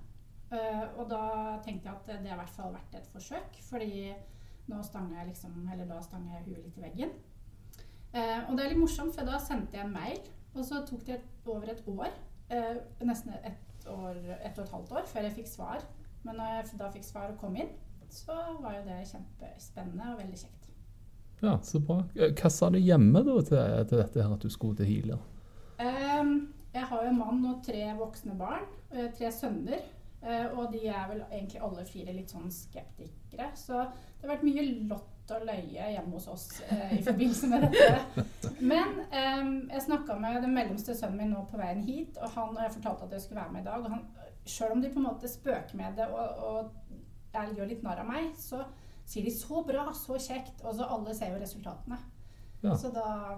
Uh, 0.52 0.90
og 0.98 1.06
da 1.08 1.24
tenkte 1.64 1.88
jeg 1.88 2.02
at 2.02 2.18
det 2.20 2.36
i 2.36 2.36
hvert 2.36 2.52
fall 2.60 2.76
vært 2.76 3.00
et 3.00 3.08
forsøk. 3.16 3.62
Fordi 3.72 4.12
nå 4.68 4.84
stanga 4.84 5.22
jeg 5.22 5.32
liksom, 5.32 5.56
eller 5.72 5.88
da 5.88 6.04
stanga 6.04 6.36
jeg 6.36 6.50
huet 6.50 6.66
litt 6.66 6.82
i 6.82 6.90
veggen. 6.90 7.22
Eh, 8.14 8.40
og 8.48 8.56
det 8.56 8.64
er 8.64 8.70
litt 8.72 8.78
morsomt, 8.84 9.14
for 9.16 9.26
da 9.26 9.38
sendte 9.42 9.76
jeg 9.76 9.84
en 9.88 9.92
mail, 9.94 10.20
og 10.54 10.64
så 10.64 10.84
tok 10.86 11.02
det 11.08 11.20
over 11.46 11.70
et 11.72 11.82
år. 11.90 12.12
eh, 12.50 12.76
nesten 13.02 13.32
et, 13.42 13.86
år, 13.90 14.16
et 14.44 14.58
og 14.58 14.64
et 14.64 14.70
halvt 14.72 14.92
år 14.92 15.06
før 15.10 15.22
jeg 15.26 15.32
fikk 15.40 15.48
svar. 15.50 15.82
Men 16.24 16.36
når 16.36 16.52
jeg 16.54 16.78
da 16.78 16.90
fikk 16.94 17.04
svar 17.04 17.32
og 17.32 17.38
kom 17.40 17.56
inn, 17.56 17.72
så 18.10 18.36
var 18.62 18.76
jo 18.78 18.84
det 18.86 19.00
kjempespennende 19.10 20.12
og 20.12 20.18
veldig 20.20 20.38
kjekt. 20.38 20.68
Ja, 21.42 21.58
så 21.66 21.80
bra. 21.80 21.98
Eh, 22.14 22.30
Hva 22.38 22.50
sa 22.50 22.70
du 22.70 22.78
hjemme 22.78 23.24
da 23.26 23.34
til, 23.42 23.86
til 23.90 23.98
dette 23.98 24.22
her 24.22 24.32
at 24.36 24.44
du 24.46 24.48
skulle 24.52 24.76
til 24.78 24.86
healer? 24.86 25.18
Um, 25.80 26.52
jeg 26.74 26.86
har 26.86 27.02
jo 27.02 27.10
en 27.10 27.18
mann 27.18 27.44
og 27.50 27.64
tre 27.66 27.82
voksne 27.98 28.36
barn, 28.38 28.64
eh, 28.92 29.10
tre 29.18 29.32
sønner. 29.34 29.82
eh, 30.22 30.46
Og 30.56 30.70
de 30.72 30.86
er 30.86 31.08
vel 31.10 31.24
egentlig 31.32 31.60
alle 31.62 31.84
fire 31.84 32.12
litt 32.14 32.30
sånn 32.30 32.48
skeptikere. 32.50 33.50
Så 33.58 33.82
det 33.82 34.28
har 34.28 34.36
vært 34.36 34.46
mye 34.46 34.64
lott 34.88 35.10
og 35.32 35.46
løye 35.48 35.88
hjemme 35.94 36.12
hos 36.12 36.26
oss 36.28 36.46
eh, 36.68 36.98
i 36.98 37.02
forbindelse 37.04 37.48
med 37.48 37.64
dette. 37.64 38.24
Men 38.60 39.00
eh, 39.08 39.42
jeg 39.72 39.84
snakka 39.86 40.18
med 40.20 40.42
den 40.44 40.54
mellomste 40.56 40.96
sønnen 40.96 41.22
min 41.22 41.32
nå 41.32 41.44
på 41.48 41.60
veien 41.60 41.82
hit, 41.86 42.18
og 42.20 42.30
han 42.36 42.52
og 42.52 42.62
jeg 42.62 42.76
fortalte 42.76 43.08
at 43.08 43.16
jeg 43.16 43.24
skulle 43.24 43.40
være 43.40 43.56
med 43.56 43.64
i 43.64 43.68
dag. 43.70 43.84
Og 43.84 43.90
han, 43.94 44.06
selv 44.44 44.76
om 44.76 44.82
de 44.84 44.92
på 44.92 45.00
en 45.00 45.08
måte 45.08 45.30
spøker 45.30 45.80
med 45.80 45.96
det 45.96 46.08
og, 46.12 46.44
og 46.48 46.94
er, 47.34 47.52
gjør 47.56 47.70
litt 47.72 47.84
narr 47.86 48.04
av 48.04 48.10
meg, 48.10 48.32
så 48.38 48.64
sier 49.04 49.24
de 49.24 49.32
'så 49.34 49.64
bra, 49.66 49.88
så 49.92 50.20
kjekt'. 50.20 50.64
Og 50.64 50.74
så 50.74 50.88
alle 50.88 51.14
ser 51.14 51.32
jo 51.32 51.40
resultatene. 51.42 51.98
Ja. 52.62 52.76
Så 52.76 52.92
da, 52.92 53.36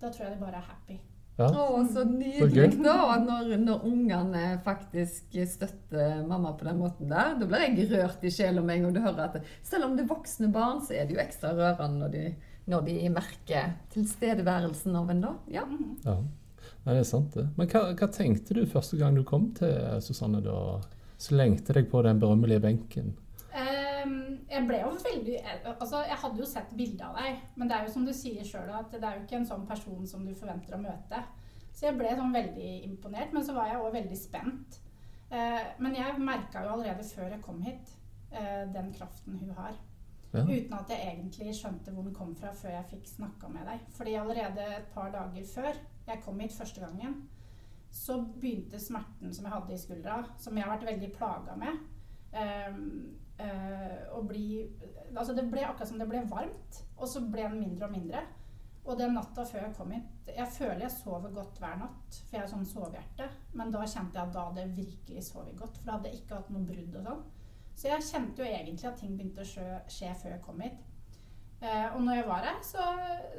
da 0.00 0.10
tror 0.10 0.26
jeg 0.26 0.36
de 0.36 0.44
bare 0.44 0.60
er 0.62 0.70
happy. 0.70 0.98
Ja. 1.36 1.48
Å, 1.50 1.80
så 1.88 2.04
Så 2.04 2.04
nydelig 2.06 2.76
da, 2.84 3.16
når, 3.18 3.56
når 3.58 3.86
ungene 3.88 4.42
faktisk 4.62 5.34
støtter 5.50 6.22
mamma 6.28 6.52
på 6.54 6.68
den 6.68 6.78
måten 6.78 7.10
der. 7.10 7.34
Da 7.40 7.48
blir 7.50 7.64
jeg 7.66 7.88
rørt 7.90 8.22
i 8.22 8.30
sjela 8.30 8.62
med 8.62 8.76
en 8.76 8.86
gang 8.86 8.94
du 8.94 9.02
hører 9.02 9.24
at 9.26 9.50
selv 9.66 9.88
om 9.88 9.96
det 9.96 10.04
er 10.04 10.12
voksne 10.12 10.52
barn, 10.54 10.78
så 10.84 10.94
er 10.94 11.08
det 11.08 11.16
jo 11.16 11.22
ekstra 11.24 11.50
rørende 11.58 12.04
når 12.04 12.14
de, 12.14 12.24
når 12.70 12.86
de 12.86 12.96
merker 13.16 13.74
tilstedeværelsen 13.96 14.96
av 15.00 15.10
en 15.10 15.26
da. 15.26 15.34
Ja. 15.58 15.66
Mhm. 15.66 15.98
Ja, 16.06 16.18
Nei, 16.84 16.94
det 16.94 17.00
er 17.00 17.08
sant 17.08 17.34
det. 17.36 17.46
Men 17.56 17.68
hva, 17.72 17.80
hva 17.96 18.06
tenkte 18.12 18.54
du 18.56 18.62
første 18.68 18.96
gang 19.00 19.16
du 19.16 19.24
kom 19.26 19.50
til 19.56 19.72
Susanne 20.04 20.40
da? 20.44 20.58
Slengte 21.20 21.72
deg 21.76 21.86
på 21.88 22.02
den 22.04 22.18
berømmelige 22.20 22.60
benken? 22.60 23.14
Jeg 24.50 24.66
ble 24.68 24.80
jo 24.82 24.90
veldig 25.00 25.38
Altså, 25.72 26.02
jeg 26.04 26.18
hadde 26.20 26.40
jo 26.42 26.46
sett 26.48 26.74
bilde 26.76 27.06
av 27.06 27.16
deg, 27.18 27.40
men 27.56 27.70
det 27.70 27.76
er 27.76 27.86
jo 27.86 27.94
som 27.94 28.06
du 28.06 28.12
sier 28.16 28.44
sjøl, 28.46 28.70
at 28.74 28.92
det 28.92 29.02
er 29.02 29.18
jo 29.18 29.24
ikke 29.24 29.40
en 29.40 29.48
sånn 29.48 29.66
person 29.68 30.06
som 30.08 30.26
du 30.26 30.34
forventer 30.36 30.76
å 30.76 30.82
møte. 30.82 31.22
Så 31.74 31.88
jeg 31.88 31.98
ble 31.98 32.12
sånn 32.14 32.34
veldig 32.34 32.72
imponert, 32.86 33.32
men 33.34 33.44
så 33.46 33.54
var 33.56 33.70
jeg 33.70 33.80
òg 33.82 33.96
veldig 33.96 34.18
spent. 34.18 34.78
Eh, 35.34 35.62
men 35.82 35.96
jeg 35.96 36.20
merka 36.22 36.62
jo 36.62 36.76
allerede 36.76 37.06
før 37.08 37.32
jeg 37.32 37.42
kom 37.42 37.58
hit, 37.64 37.96
eh, 38.30 38.62
den 38.74 38.92
kraften 38.94 39.40
hun 39.40 39.50
har. 39.56 39.74
Ja. 40.34 40.42
Uten 40.42 40.74
at 40.74 40.90
jeg 40.90 41.06
egentlig 41.06 41.54
skjønte 41.54 41.92
hvor 41.94 42.06
den 42.06 42.14
kom 42.14 42.34
fra 42.38 42.50
før 42.58 42.74
jeg 42.74 42.90
fikk 42.90 43.10
snakka 43.10 43.50
med 43.50 43.66
deg. 43.70 43.82
Fordi 43.94 44.14
allerede 44.18 44.68
et 44.78 44.88
par 44.94 45.10
dager 45.14 45.46
før 45.46 45.78
jeg 46.08 46.22
kom 46.24 46.40
hit 46.42 46.54
første 46.54 46.82
gangen, 46.82 47.20
så 47.94 48.18
begynte 48.40 48.80
smerten 48.82 49.34
som 49.34 49.46
jeg 49.46 49.54
hadde 49.54 49.74
i 49.74 49.78
skuldra, 49.78 50.16
som 50.38 50.56
jeg 50.56 50.66
har 50.66 50.74
vært 50.74 50.88
veldig 50.90 51.10
plaga 51.14 51.54
med, 51.58 51.84
eh, 52.32 52.80
å 54.14 54.20
bli 54.22 54.62
Altså 55.10 55.34
det 55.34 55.42
ble 55.50 55.64
akkurat 55.66 55.88
som 55.90 55.98
det 55.98 56.06
ble 56.06 56.20
varmt, 56.30 56.76
og 56.94 57.08
så 57.10 57.22
ble 57.26 57.42
den 57.42 57.58
mindre 57.58 57.88
og 57.88 57.94
mindre. 57.96 58.20
Og 58.84 58.98
den 59.00 59.14
natta 59.16 59.44
før 59.48 59.62
jeg 59.62 59.74
kom 59.78 59.92
hit 59.94 60.28
Jeg 60.36 60.46
føler 60.52 60.82
jeg 60.84 60.92
sover 60.92 61.32
godt 61.32 61.60
hver 61.60 61.78
natt, 61.80 62.18
for 62.26 62.36
jeg 62.36 62.42
er 62.44 62.50
sånn 62.50 62.66
sovehjerte. 62.68 63.28
Men 63.56 63.72
da 63.72 63.84
kjente 63.84 64.18
jeg 64.18 64.28
at 64.28 64.34
da 64.34 64.48
hadde 64.48 64.64
jeg 64.64 64.74
virkelig 64.78 65.24
sovet 65.28 65.56
godt, 65.58 65.78
for 65.78 65.88
da 65.88 65.96
hadde 65.96 66.10
jeg 66.10 66.20
ikke 66.20 66.40
hatt 66.40 66.50
noe 66.52 66.68
brudd 66.68 66.98
og 67.00 67.08
sånn. 67.08 67.22
Så 67.74 67.88
jeg 67.90 68.06
kjente 68.06 68.44
jo 68.44 68.50
egentlig 68.50 68.90
at 68.90 68.98
ting 69.00 69.14
begynte 69.18 69.42
å 69.42 69.70
skje, 69.90 70.10
før 70.20 70.34
jeg 70.34 70.42
kom 70.44 70.60
hit. 70.62 70.82
Eh, 71.64 71.86
og 71.94 72.02
når 72.04 72.20
jeg 72.20 72.26
var 72.28 72.44
her, 72.44 72.58
så, 72.66 72.88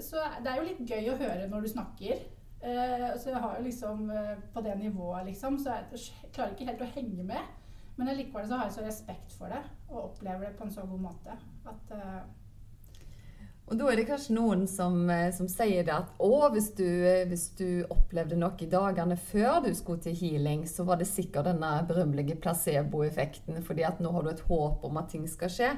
så 0.02 0.24
det 0.44 0.52
er 0.52 0.60
jo 0.60 0.66
litt 0.70 0.82
gøy 0.90 1.12
å 1.14 1.20
høre 1.20 1.46
når 1.52 1.66
du 1.68 1.72
snakker. 1.72 2.26
Eh, 2.66 3.08
så 3.22 3.30
jeg 3.30 3.44
har 3.44 3.60
jo 3.60 3.68
liksom 3.68 4.10
eh, 4.10 4.34
på 4.54 4.64
det 4.66 4.76
nivået, 4.80 5.28
liksom, 5.30 5.60
så 5.62 5.78
jeg 5.78 6.02
klarer 6.34 6.56
ikke 6.56 6.68
helt 6.72 6.84
å 6.84 6.92
henge 6.96 7.28
med. 7.28 7.54
Men 7.96 8.12
allikevel 8.12 8.50
har 8.52 8.66
jeg 8.68 8.76
så 8.76 8.86
respekt 8.86 9.36
for 9.38 9.52
det, 9.52 9.62
og 9.90 10.10
opplever 10.10 10.50
det 10.50 10.58
på 10.58 10.66
en 10.66 10.74
så 10.74 10.84
god 10.88 11.06
måte 11.06 11.36
at 11.66 11.94
uh, 11.96 12.26
Og 13.66 13.80
da 13.80 13.88
er 13.90 13.98
det 13.98 14.08
kanskje 14.10 14.36
noen 14.36 14.66
som, 14.70 14.98
eh, 15.10 15.32
som 15.34 15.48
sier 15.50 15.88
det 15.88 15.94
at 15.96 16.20
å, 16.22 16.50
hvis 16.54 16.68
du, 16.78 16.86
eh, 16.86 17.24
hvis 17.26 17.48
du 17.58 17.86
opplevde 17.90 18.38
noe 18.38 18.54
i 18.62 18.70
dagene 18.70 19.18
før 19.18 19.64
du 19.66 19.72
skulle 19.74 20.04
til 20.04 20.14
healing, 20.20 20.68
så 20.70 20.86
var 20.86 21.00
det 21.02 21.08
sikkert 21.10 21.48
denne 21.50 21.72
berømmelige 21.90 22.38
placeboeffekten, 22.44 23.64
fordi 23.66 23.88
at 23.88 24.04
nå 24.04 24.12
har 24.14 24.28
du 24.28 24.30
et 24.36 24.46
håp 24.52 24.86
om 24.86 25.02
at 25.02 25.10
ting 25.16 25.26
skal 25.32 25.50
skje. 25.50 25.72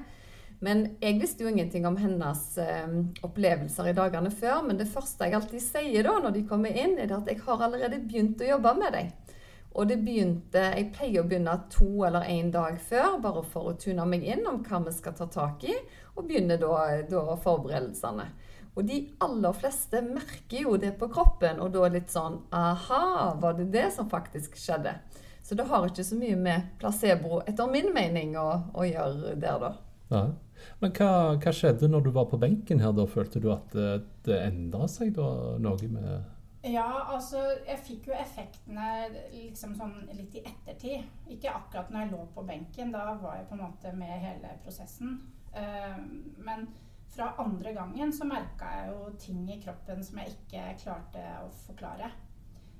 Men 0.59 0.83
jeg 1.03 1.19
visste 1.21 1.45
jo 1.45 1.51
ingenting 1.51 1.85
om 1.87 1.95
hennes 2.01 2.43
eh, 2.59 2.93
opplevelser 3.23 3.91
i 3.91 3.95
dagene 3.97 4.31
før. 4.33 4.63
Men 4.65 4.79
det 4.79 4.89
første 4.89 5.29
jeg 5.29 5.37
alltid 5.37 5.63
sier 5.63 6.07
da 6.07 6.17
når 6.23 6.33
de 6.35 6.45
kommer 6.49 6.73
inn, 6.73 6.97
er 6.99 7.13
at 7.13 7.29
jeg 7.29 7.43
har 7.45 7.61
allerede 7.67 8.01
begynt 8.03 8.41
å 8.41 8.51
jobbe 8.55 8.73
med 8.81 8.97
deg. 8.97 9.36
Og 9.77 9.85
det 9.89 9.99
begynte 10.01 10.63
Jeg 10.73 10.89
pleier 10.95 11.21
å 11.21 11.27
begynne 11.29 11.53
to 11.73 12.03
eller 12.07 12.25
én 12.33 12.49
dag 12.53 12.79
før, 12.81 13.19
bare 13.21 13.43
for 13.45 13.71
å 13.71 13.77
tune 13.77 14.05
meg 14.09 14.25
inn 14.25 14.45
om 14.49 14.63
hva 14.65 14.81
vi 14.87 14.93
skal 14.95 15.15
ta 15.17 15.29
tak 15.29 15.67
i, 15.69 15.75
og 16.15 16.25
begynne 16.25 16.57
da, 16.61 16.73
da 17.09 17.37
forberedelsene. 17.43 18.25
Og 18.77 18.85
de 18.85 18.97
aller 19.25 19.53
fleste 19.57 20.01
merker 20.05 20.65
jo 20.65 20.75
det 20.81 20.93
på 20.99 21.09
kroppen, 21.13 21.61
og 21.61 21.71
da 21.73 21.87
litt 21.93 22.11
sånn 22.13 22.43
Aha, 22.53 23.35
var 23.41 23.57
det 23.57 23.71
det 23.73 23.87
som 23.95 24.09
faktisk 24.09 24.57
skjedde? 24.57 24.93
Så 25.45 25.55
det 25.55 25.65
har 25.69 25.85
ikke 25.87 26.03
så 26.03 26.17
mye 26.19 26.35
med 26.37 26.73
placebo, 26.81 27.41
etter 27.47 27.69
min 27.71 27.93
mening, 27.95 28.35
å, 28.37 28.49
å 28.73 28.85
gjøre 28.85 29.37
der, 29.39 29.61
da. 29.61 29.71
Ja. 30.11 30.23
Men 30.81 30.93
hva, 30.97 31.11
hva 31.41 31.53
skjedde 31.53 31.89
når 31.89 32.07
du 32.07 32.11
var 32.15 32.27
på 32.31 32.39
benken 32.41 32.81
her? 32.81 32.93
da? 32.97 33.05
Følte 33.09 33.41
du 33.41 33.51
at 33.53 33.73
det, 33.73 34.01
det 34.27 34.41
endra 34.43 34.89
seg 34.91 35.13
da 35.15 35.29
noe 35.61 35.89
med 35.89 36.25
Ja, 36.67 36.87
altså 37.13 37.41
jeg 37.67 37.79
fikk 37.85 38.09
jo 38.09 38.15
effektene 38.17 38.87
liksom 39.31 39.75
sånn 39.77 39.95
litt 40.17 40.35
i 40.35 40.43
ettertid. 40.43 41.05
Ikke 41.31 41.53
akkurat 41.53 41.91
når 41.93 42.03
jeg 42.03 42.13
lå 42.13 42.25
på 42.35 42.43
benken, 42.47 42.91
da 42.91 43.13
var 43.21 43.37
jeg 43.39 43.47
på 43.49 43.55
en 43.57 43.63
måte 43.63 43.93
med 43.95 44.19
hele 44.23 44.51
prosessen. 44.65 45.19
Eh, 45.55 45.97
men 46.43 46.67
fra 47.13 47.31
andre 47.41 47.73
gangen 47.73 48.13
så 48.13 48.27
merka 48.27 48.71
jeg 48.75 48.89
jo 48.91 49.11
ting 49.21 49.43
i 49.49 49.59
kroppen 49.63 50.03
som 50.03 50.19
jeg 50.21 50.35
ikke 50.35 50.65
klarte 50.83 51.23
å 51.43 51.51
forklare. 51.65 52.11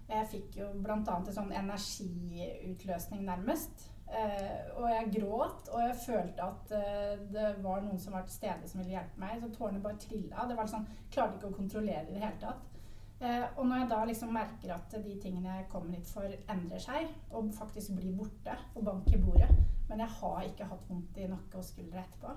Jeg 0.07 0.27
fikk 0.31 0.57
jo 0.61 0.71
bl.a. 0.83 0.97
en 1.03 1.29
sånn 1.35 1.53
energiutløsning 1.55 3.25
nærmest. 3.27 3.89
Eh, 4.07 4.69
og 4.79 4.85
jeg 4.87 5.09
gråt, 5.17 5.67
og 5.67 5.81
jeg 5.83 5.97
følte 6.05 6.45
at 6.45 6.71
eh, 6.77 7.25
det 7.33 7.49
var 7.63 7.81
noen 7.83 7.99
som 7.99 8.15
var 8.15 8.23
til 8.27 8.37
stede 8.37 8.69
som 8.69 8.79
ville 8.79 8.95
hjelpe 8.95 9.19
meg. 9.19 9.41
Så 9.43 9.51
tårene 9.55 9.83
bare 9.83 9.99
trilla. 9.99 10.47
Det 10.47 10.55
var 10.59 10.71
sånn, 10.71 10.87
Klarte 11.11 11.39
ikke 11.39 11.51
å 11.51 11.57
kontrollere 11.57 12.07
i 12.07 12.15
det 12.15 12.23
hele 12.23 12.39
tatt. 12.43 12.76
Eh, 13.17 13.45
og 13.57 13.65
når 13.65 13.79
jeg 13.81 13.89
da 13.89 13.99
liksom 14.05 14.33
merker 14.35 14.75
at 14.75 14.93
de 15.01 15.15
tingene 15.21 15.55
jeg 15.55 15.69
kommer 15.71 15.97
hit 15.97 16.09
for, 16.11 16.33
endrer 16.53 16.81
seg, 16.81 17.09
og 17.33 17.49
faktisk 17.57 17.95
blir 17.97 18.13
borte 18.17 18.53
og 18.75 18.85
banker 18.85 19.17
i 19.17 19.23
bordet, 19.23 19.49
men 19.89 20.03
jeg 20.03 20.15
har 20.19 20.43
ikke 20.45 20.67
hatt 20.69 20.83
vondt 20.89 21.17
i 21.17 21.29
nakke 21.31 21.57
og 21.57 21.65
skuldre 21.65 22.03
etterpå, 22.03 22.35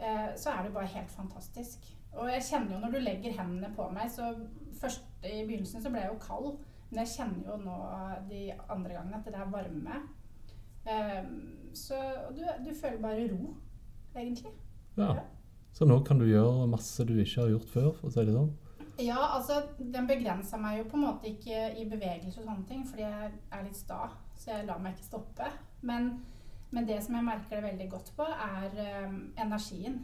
eh, 0.00 0.32
så 0.40 0.50
er 0.50 0.66
det 0.66 0.74
bare 0.74 0.90
helt 0.96 1.14
fantastisk. 1.14 1.86
Og 2.14 2.30
jeg 2.30 2.46
kjenner 2.48 2.74
jo 2.74 2.80
når 2.82 2.94
du 2.94 3.00
legger 3.02 3.36
hendene 3.38 3.72
på 3.74 3.88
meg 3.90 4.10
så 4.12 4.34
Først 4.74 5.06
i 5.24 5.44
begynnelsen 5.46 5.80
så 5.80 5.88
ble 5.88 6.00
jeg 6.02 6.10
jo 6.10 6.16
kald, 6.20 6.56
men 6.90 6.98
jeg 7.00 7.12
kjenner 7.12 7.46
jo 7.46 7.54
nå 7.62 7.76
de 8.26 8.40
andre 8.74 8.96
gangene 8.96 9.20
at 9.20 9.28
det 9.30 9.38
er 9.38 9.52
varme. 9.52 10.00
Eh, 10.90 11.28
så 11.78 12.00
du, 12.34 12.42
du 12.66 12.72
føler 12.74 12.98
bare 13.00 13.28
ro, 13.30 13.54
egentlig. 14.18 14.50
Ja. 14.98 15.14
Så 15.72 15.86
nå 15.88 16.00
kan 16.04 16.18
du 16.20 16.26
gjøre 16.26 16.66
masse 16.70 17.06
du 17.06 17.14
ikke 17.14 17.46
har 17.46 17.54
gjort 17.54 17.70
før, 17.70 17.88
for 17.94 18.10
å 18.10 18.12
si 18.12 18.26
det 18.26 18.34
sånn? 18.34 18.50
Ja, 18.98 19.18
altså 19.34 19.62
den 19.78 20.06
begrensa 20.06 20.58
meg 20.60 20.78
jo 20.78 20.84
på 20.90 20.98
en 20.98 21.06
måte 21.08 21.26
ikke 21.26 21.72
i 21.80 21.86
bevegelse 21.90 22.40
og 22.40 22.46
sånne 22.46 22.66
ting, 22.68 22.84
fordi 22.86 23.02
jeg 23.02 23.30
er 23.50 23.64
litt 23.66 23.78
sta, 23.78 24.06
så 24.38 24.52
jeg 24.52 24.68
lar 24.68 24.82
meg 24.82 24.94
ikke 24.94 25.08
stoppe. 25.08 25.48
Men, 25.82 26.12
men 26.70 26.86
det 26.86 27.00
som 27.02 27.16
jeg 27.18 27.26
merker 27.26 27.58
det 27.58 27.64
veldig 27.66 27.88
godt 27.90 28.12
på, 28.16 28.26
er 28.26 28.76
um, 29.08 29.16
energien. 29.40 29.98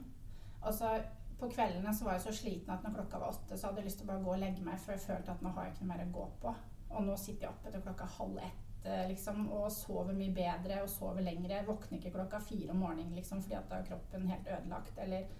Altså 0.61 0.97
på 1.41 1.49
kveldene 1.55 1.93
så 1.97 2.05
var 2.05 2.19
jeg 2.19 2.27
så 2.27 2.35
sliten 2.37 2.73
at 2.75 2.83
når 2.85 2.99
klokka 2.99 3.21
var 3.21 3.37
åtte, 3.37 3.57
så 3.57 3.69
hadde 3.69 3.81
jeg 3.81 3.89
lyst 3.89 4.03
til 4.03 4.09
å 4.09 4.11
bare 4.11 4.25
gå 4.25 4.33
og 4.35 4.43
legge 4.43 4.65
meg, 4.65 4.81
for 4.83 4.93
jeg 4.97 5.05
følte 5.07 5.37
at 5.37 5.45
nå 5.45 5.53
har 5.55 5.69
jeg 5.69 5.77
ikke 5.77 5.87
noe 5.87 5.93
mer 5.93 6.03
å 6.05 6.17
gå 6.17 6.27
på. 6.43 6.57
Og 6.91 7.07
nå 7.07 7.15
sitter 7.21 7.47
jeg 7.47 7.55
oppe 7.55 7.73
til 7.73 7.85
klokka 7.87 8.09
halv 8.19 8.43
ett 8.43 8.89
eh, 8.91 9.05
liksom, 9.13 9.45
og 9.55 9.71
sover 9.73 10.17
mye 10.19 10.35
bedre 10.35 10.81
og 10.83 10.91
sover 10.91 11.25
lengre. 11.25 11.61
Jeg 11.61 11.69
våkner 11.69 12.01
ikke 12.01 12.13
klokka 12.19 12.43
fire 12.45 12.75
om 12.75 12.83
morgenen 12.83 13.15
liksom, 13.15 13.45
fordi 13.47 13.57
at 13.61 13.71
da 13.71 13.79
er 13.79 13.89
kroppen 13.89 14.27
helt 14.33 14.51
ødelagt. 14.59 14.99
eller 14.99 15.31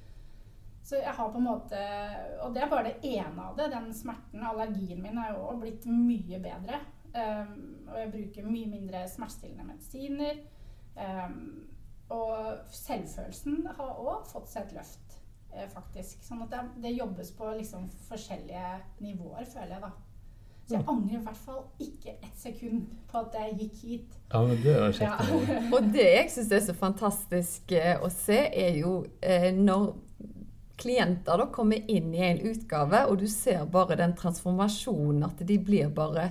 så 0.91 0.99
jeg 0.99 1.13
har 1.15 1.29
på 1.31 1.39
en 1.39 1.47
måte 1.47 1.81
Og 2.43 2.55
det 2.55 2.65
er 2.65 2.71
bare 2.71 2.89
det 2.89 3.13
ene 3.13 3.45
av 3.45 3.59
det. 3.59 3.69
Den 3.71 3.93
smerten. 3.95 4.43
Allergien 4.43 4.99
min 5.03 5.21
er 5.23 5.37
jo 5.37 5.45
òg 5.53 5.61
blitt 5.63 5.87
mye 5.87 6.41
bedre. 6.43 6.81
Um, 7.15 7.53
og 7.91 7.99
jeg 7.99 8.11
bruker 8.15 8.49
mye 8.51 8.71
mindre 8.71 9.05
smertestillende 9.11 9.69
medisiner. 9.69 10.41
Um, 10.99 11.69
og 12.11 12.75
selvfølelsen 12.75 13.69
har 13.71 14.03
òg 14.03 14.27
fått 14.33 14.51
seg 14.51 14.67
et 14.67 14.73
løft, 14.81 15.19
eh, 15.55 15.69
faktisk. 15.71 16.25
Sånn 16.27 16.43
at 16.43 16.51
det, 16.51 16.63
det 16.83 16.97
jobbes 16.97 17.31
på 17.39 17.53
liksom 17.55 17.87
forskjellige 18.09 18.73
nivåer, 18.99 19.47
føler 19.47 19.77
jeg, 19.77 19.85
da. 19.85 19.93
Så 20.67 20.75
jeg 20.75 20.87
angrer 20.91 21.21
i 21.21 21.23
hvert 21.29 21.39
fall 21.45 21.63
ikke 21.87 22.17
ett 22.17 22.43
sekund 22.43 22.91
på 23.11 23.23
at 23.23 23.39
jeg 23.39 23.57
gikk 23.61 23.79
hit. 23.85 24.19
Ja, 24.33 24.43
men 24.43 24.59
det 24.63 24.75
er 24.75 24.99
kjekt. 24.99 25.31
Ja. 25.31 25.63
og 25.71 25.89
det 25.95 26.09
jeg 26.09 26.29
syns 26.35 26.53
er 26.59 26.67
så 26.67 26.77
fantastisk 26.83 27.79
eh, 27.79 27.95
å 28.03 28.11
se, 28.11 28.43
er 28.51 28.83
jo 28.83 29.05
eh, 29.23 29.53
når 29.55 29.93
klienter 30.81 31.39
da 31.39 31.47
kommer 31.53 31.85
inn 31.91 32.15
i 32.15 32.25
en 32.31 32.41
utgave, 32.51 33.05
og 33.07 33.21
du 33.21 33.29
ser 33.31 33.67
bare 33.71 33.99
den 34.01 34.17
transformasjonen, 34.19 35.27
at 35.29 35.45
de 35.47 35.59
blir 35.61 35.93
bare 35.95 36.31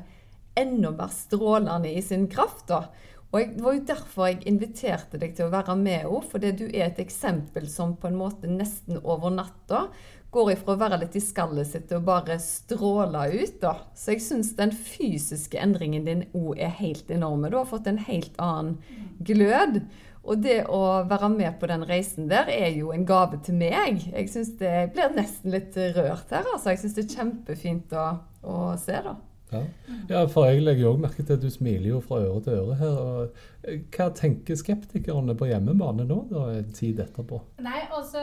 enda 0.60 0.92
mer 0.92 1.14
strålende 1.14 1.94
i 1.94 2.02
sin 2.02 2.28
kraft. 2.28 2.68
da. 2.68 2.88
Og 3.32 3.40
Det 3.40 3.62
var 3.62 3.74
jo 3.74 3.86
derfor 3.86 4.28
jeg 4.28 4.48
inviterte 4.50 5.20
deg 5.22 5.36
til 5.38 5.46
å 5.46 5.54
være 5.54 5.76
med 5.78 6.02
henne, 6.02 6.22
fordi 6.32 6.52
du 6.52 6.66
er 6.66 6.88
et 6.88 7.02
eksempel 7.04 7.70
som 7.70 7.94
på 7.96 8.10
en 8.10 8.18
måte 8.18 8.50
nesten 8.50 8.98
over 9.04 9.30
natta 9.30 9.90
går 10.34 10.52
ifra 10.54 10.76
å 10.76 10.80
være 10.80 11.00
litt 11.02 11.16
i 11.18 11.22
skallet 11.24 11.70
sitt 11.70 11.88
til 11.90 12.00
å 12.00 12.06
bare 12.06 12.38
stråle 12.42 13.24
ut. 13.34 13.62
da. 13.62 13.76
Så 13.96 14.14
jeg 14.14 14.26
syns 14.26 14.56
den 14.58 14.72
fysiske 14.72 15.58
endringen 15.58 16.06
din 16.06 16.26
òg 16.34 16.58
er 16.58 16.74
helt 16.82 17.10
enorme. 17.10 17.50
Du 17.50 17.58
har 17.58 17.70
fått 17.70 17.88
en 17.88 17.98
helt 17.98 18.34
annen 18.38 18.78
glød. 19.26 19.82
Og 20.28 20.42
det 20.44 20.60
å 20.68 20.82
være 21.10 21.30
med 21.32 21.56
på 21.62 21.70
den 21.72 21.86
reisen 21.88 22.28
der 22.30 22.50
er 22.52 22.70
jo 22.76 22.92
en 22.94 23.06
gave 23.08 23.40
til 23.46 23.56
meg. 23.60 24.04
Jeg 24.12 24.30
synes 24.34 24.52
det 24.60 24.76
blir 24.94 25.16
nesten 25.16 25.54
litt 25.56 25.78
rørt 25.96 26.34
her. 26.36 26.46
altså. 26.54 26.74
Jeg 26.74 26.84
syns 26.84 26.98
det 26.98 27.06
er 27.06 27.16
kjempefint 27.16 27.96
å, 27.98 28.06
å 28.44 28.60
se, 28.82 29.00
da. 29.06 29.16
Ja. 29.50 29.64
ja. 30.10 30.20
for 30.30 30.46
jeg 30.46 30.62
legger 30.62 30.86
jo 30.86 30.92
òg 30.94 31.00
merke 31.02 31.24
til 31.26 31.40
at 31.40 31.42
du 31.42 31.50
smiler 31.50 31.88
jo 31.90 32.02
fra 32.06 32.20
øre 32.22 32.44
til 32.46 32.60
øre 32.60 32.78
her. 32.82 33.00
Og 33.00 33.40
eh, 33.64 33.82
hva 33.96 34.10
tenker 34.18 34.60
skeptikerne 34.60 35.36
på 35.40 35.50
hjemmebane 35.50 36.06
nå, 36.10 36.20
da, 36.30 36.46
en 36.60 36.76
tid 36.76 37.02
etterpå? 37.06 37.42
Nei, 37.66 37.82
altså, 37.88 38.22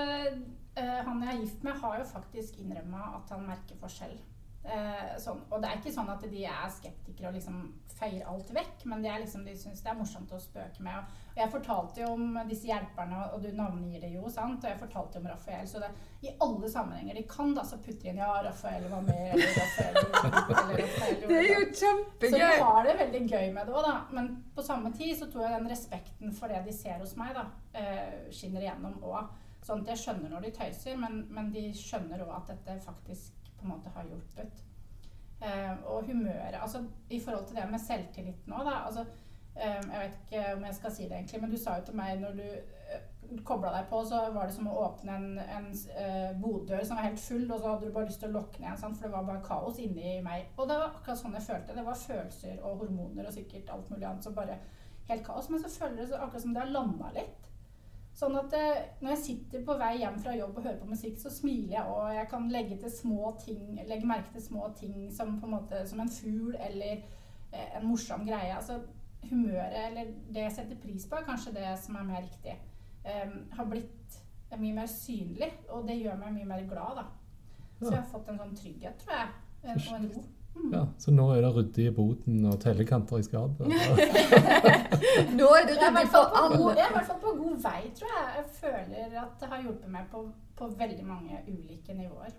uh, 0.79 0.99
Han 1.09 1.25
jeg 1.25 1.32
er 1.32 1.43
gift 1.43 1.67
med, 1.67 1.80
har 1.82 1.99
jo 2.00 2.09
faktisk 2.13 2.61
innrømma 2.63 3.13
at 3.19 3.35
han 3.35 3.47
merker 3.49 3.80
forskjell. 3.82 4.17
Eh, 4.67 5.19
sånn. 5.23 5.43
Og 5.52 5.61
det 5.63 5.69
er 5.71 5.79
ikke 5.79 5.95
sånn 5.95 6.09
at 6.11 6.25
de 6.26 6.47
er 6.49 6.71
skeptikere 6.75 7.31
og 7.31 7.37
liksom 7.37 7.67
feier 7.97 8.26
alt 8.29 8.50
vekk, 8.52 8.83
men 8.91 9.05
de, 9.05 9.13
liksom, 9.23 9.45
de 9.47 9.55
syns 9.57 9.81
det 9.81 9.89
er 9.89 9.97
morsomt 9.97 10.33
å 10.35 10.41
spøke 10.41 10.83
med. 10.85 11.15
Og 11.31 11.39
jeg 11.41 11.52
fortalte 11.52 12.02
jo 12.02 12.11
om 12.17 12.35
disse 12.49 12.69
hjelperne, 12.69 13.23
og 13.33 13.45
du 13.45 13.49
navngir 13.57 14.02
det 14.02 14.11
jo, 14.13 14.26
sant? 14.33 14.59
og 14.65 14.69
jeg 14.69 14.81
fortalte 14.81 15.17
jo 15.17 15.23
om 15.23 15.29
Rafael. 15.31 15.69
Så 15.71 15.81
det, 15.81 15.89
i 16.26 16.35
alle 16.45 16.69
sammenhenger 16.73 17.17
de 17.17 17.23
kan, 17.31 17.55
da, 17.57 17.65
så 17.65 17.79
putter 17.81 18.02
de 18.02 18.13
inn 18.13 18.21
ja, 18.21 18.35
Rafael 18.45 18.85
var 18.91 19.07
med, 19.07 19.23
eller 19.37 19.57
Rafael 19.57 19.97
eller 20.02 20.83
Rafael 20.83 21.23
Det 21.31 21.39
er 21.39 21.49
jo 21.49 21.63
kjempegøy! 21.71 22.37
Så 22.37 22.43
de 22.43 22.61
har 22.67 22.91
det 22.91 22.99
veldig 23.00 23.23
gøy 23.31 23.49
med 23.57 23.63
det 23.63 23.79
òg, 23.79 23.89
da. 23.89 23.97
Men 24.19 24.31
på 24.59 24.67
samme 24.67 24.93
tid 24.99 25.15
så 25.17 25.31
tror 25.33 25.47
jeg 25.47 25.57
den 25.57 25.73
respekten 25.73 26.37
for 26.37 26.52
det 26.52 26.67
de 26.67 26.76
ser 26.76 27.00
hos 27.00 27.17
meg, 27.21 27.33
da, 27.39 27.49
eh, 27.81 28.29
skinner 28.35 28.67
igjennom 28.67 29.00
òg. 29.07 29.33
Sånn 29.65 29.81
at 29.83 29.95
jeg 29.95 30.05
skjønner 30.05 30.31
når 30.31 30.45
de 30.47 30.55
tøyser, 30.59 31.00
men, 31.00 31.25
men 31.33 31.49
de 31.55 31.71
skjønner 31.75 32.21
òg 32.26 32.37
at 32.43 32.52
dette 32.52 32.76
faktisk 32.85 33.46
på 33.67 33.73
en 33.73 33.79
måte 33.79 33.93
har 33.95 34.09
hjulpet. 34.11 34.65
Eh, 35.41 35.73
og 35.85 36.07
humøret 36.07 36.57
altså 36.63 36.81
I 37.11 37.21
forhold 37.21 37.47
til 37.47 37.57
det 37.57 37.67
med 37.71 37.79
selvtillit 37.79 38.47
nå, 38.49 38.57
da 38.65 38.79
altså, 38.87 39.02
eh, 39.57 39.83
Jeg 39.93 40.00
vet 40.00 40.15
ikke 40.23 40.55
om 40.55 40.65
jeg 40.65 40.75
skal 40.75 40.93
si 40.93 41.02
det, 41.02 41.13
egentlig, 41.13 41.41
men 41.41 41.50
du 41.50 41.59
sa 41.61 41.75
jo 41.76 41.85
til 41.85 41.99
meg 41.99 42.21
når 42.21 42.39
du 42.39 42.47
eh, 42.47 43.02
kobla 43.45 43.73
deg 43.75 43.89
på, 43.91 44.00
så 44.09 44.23
var 44.33 44.47
det 44.47 44.55
som 44.55 44.71
å 44.71 44.79
åpne 44.87 45.17
en, 45.19 45.26
en 45.59 45.67
eh, 45.99 46.31
boddør 46.41 46.85
som 46.87 46.97
var 46.97 47.09
helt 47.09 47.21
full, 47.21 47.45
og 47.50 47.61
så 47.61 47.73
hadde 47.73 47.89
du 47.91 47.93
bare 47.93 48.09
lyst 48.09 48.23
til 48.23 48.31
å 48.31 48.39
lokke 48.39 48.63
ned 48.63 48.71
en, 48.71 48.81
sant? 48.81 48.97
for 48.97 49.09
det 49.09 49.17
var 49.17 49.26
bare 49.29 49.45
kaos 49.45 49.81
inni 49.83 50.15
meg. 50.25 50.47
Og 50.57 50.71
det 50.71 50.79
var 50.79 50.95
akkurat 50.95 51.21
sånn 51.21 51.37
jeg 51.37 51.49
følte. 51.50 51.76
Det 51.76 51.85
var 51.85 51.99
følelser 52.00 52.63
og 52.63 52.85
hormoner 52.85 53.29
og 53.29 53.35
sikkert 53.35 53.73
alt 53.75 53.91
mulig 53.91 54.07
annet 54.07 54.29
som 54.29 54.37
bare 54.39 54.61
helt 55.11 55.26
kaos. 55.26 55.50
Men 55.50 55.65
så 55.65 55.73
føler 55.75 56.07
det 56.07 56.21
akkurat 56.21 56.47
som 56.47 56.55
det 56.55 56.63
har 56.63 56.73
landa 56.73 57.11
litt. 57.19 57.50
Sånn 58.17 58.37
at 58.41 58.55
eh, 58.57 58.85
når 59.02 59.13
jeg 59.13 59.23
sitter 59.23 59.65
på 59.67 59.75
vei 59.76 59.99
hjem 60.00 60.15
fra 60.23 60.33
jobb 60.33 60.57
og 60.57 60.65
hører 60.65 60.79
på 60.81 60.89
musikk, 60.89 61.19
så 61.21 61.33
smiler 61.33 61.75
jeg, 61.75 61.89
og 61.93 62.15
jeg 62.17 62.29
kan 62.31 62.47
legge, 62.49 62.79
til 62.81 62.93
små 62.93 63.33
ting, 63.43 63.75
legge 63.85 64.09
merke 64.09 64.33
til 64.33 64.45
små 64.47 64.71
ting 64.79 65.11
som, 65.13 65.35
på 65.41 65.49
en 65.49 65.57
måte, 65.59 65.83
som 65.89 66.00
en 66.00 66.13
fugl 66.13 66.55
eller 66.57 66.95
eh, 66.97 67.76
en 67.76 67.85
morsom 67.85 68.25
greie. 68.25 68.55
Altså 68.57 68.81
humøret, 69.29 69.76
eller 69.91 70.15
det 70.33 70.47
jeg 70.47 70.55
setter 70.57 70.81
pris 70.81 71.05
på, 71.05 71.19
er 71.19 71.29
kanskje 71.29 71.52
det 71.59 71.69
som 71.83 71.99
er 72.00 72.09
mer 72.09 72.25
riktig. 72.25 72.57
Um, 73.07 73.37
har 73.55 73.69
blitt 73.71 74.17
mye 74.59 74.75
mer 74.75 74.89
synlig, 74.91 75.50
og 75.69 75.87
det 75.87 75.99
gjør 76.00 76.17
meg 76.21 76.35
mye 76.35 76.49
mer 76.49 76.65
glad, 76.71 77.02
da. 77.02 77.05
Så 77.81 77.91
jeg 77.91 77.99
har 77.99 78.11
fått 78.11 78.31
en 78.33 78.41
sånn 78.41 78.57
trygghet, 78.57 79.02
tror 79.02 79.19
jeg, 79.19 79.29
og 79.67 79.95
en 79.99 80.09
ro. 80.15 80.23
Mm. 80.56 80.73
Ja, 80.73 80.86
Så 80.99 81.12
nå 81.12 81.26
er 81.34 81.42
det 81.45 81.52
ryddig 81.54 81.86
i 81.90 81.95
boden 81.95 82.45
og 82.49 82.58
tellekanter 82.60 83.21
i 83.21 83.25
skapet? 83.26 83.69
nå 85.38 85.50
er 85.58 85.66
det 85.69 85.76
ryddig 85.82 86.08
for 86.12 86.32
alle. 86.40 86.73
jeg 86.73 86.86
er 86.86 86.90
i 86.90 86.97
hvert 86.97 87.10
fall 87.10 87.21
på 87.23 87.34
god 87.42 87.58
vei, 87.66 87.82
tror 87.99 88.14
jeg. 88.14 88.30
Jeg 88.38 88.47
føler 88.60 89.19
at 89.23 89.34
det 89.40 89.50
har 89.52 89.62
hjulpet 89.62 89.92
meg 89.92 90.08
på, 90.12 90.25
på 90.56 90.71
veldig 90.78 91.06
mange 91.06 91.42
ulike 91.49 91.97
nivåer. 91.97 92.32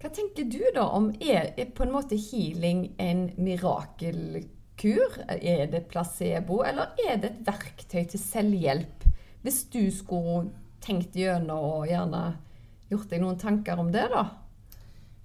Hva 0.00 0.08
tenker 0.16 0.48
du 0.48 0.62
da 0.74 0.86
om 0.96 1.10
er, 1.20 1.52
er 1.60 1.68
på 1.76 1.84
en 1.84 1.92
måte 1.92 2.16
healing 2.16 2.86
en 2.98 3.26
mirakelkur? 3.36 5.18
Er 5.28 5.66
det 5.68 5.84
placebo, 5.90 6.62
eller 6.64 6.96
er 7.04 7.20
det 7.20 7.34
et 7.34 7.44
verktøy 7.50 8.06
til 8.08 8.22
selvhjelp? 8.22 9.04
Hvis 9.44 9.66
du 9.72 9.82
skulle 9.92 10.48
tenkt 10.80 11.16
gjennom 11.16 11.82
og 11.82 11.86
gjerne 11.88 12.22
gjort 12.88 13.12
deg 13.12 13.20
noen 13.20 13.38
tanker 13.38 13.78
om 13.80 13.92
det, 13.92 14.08
da? 14.08 14.24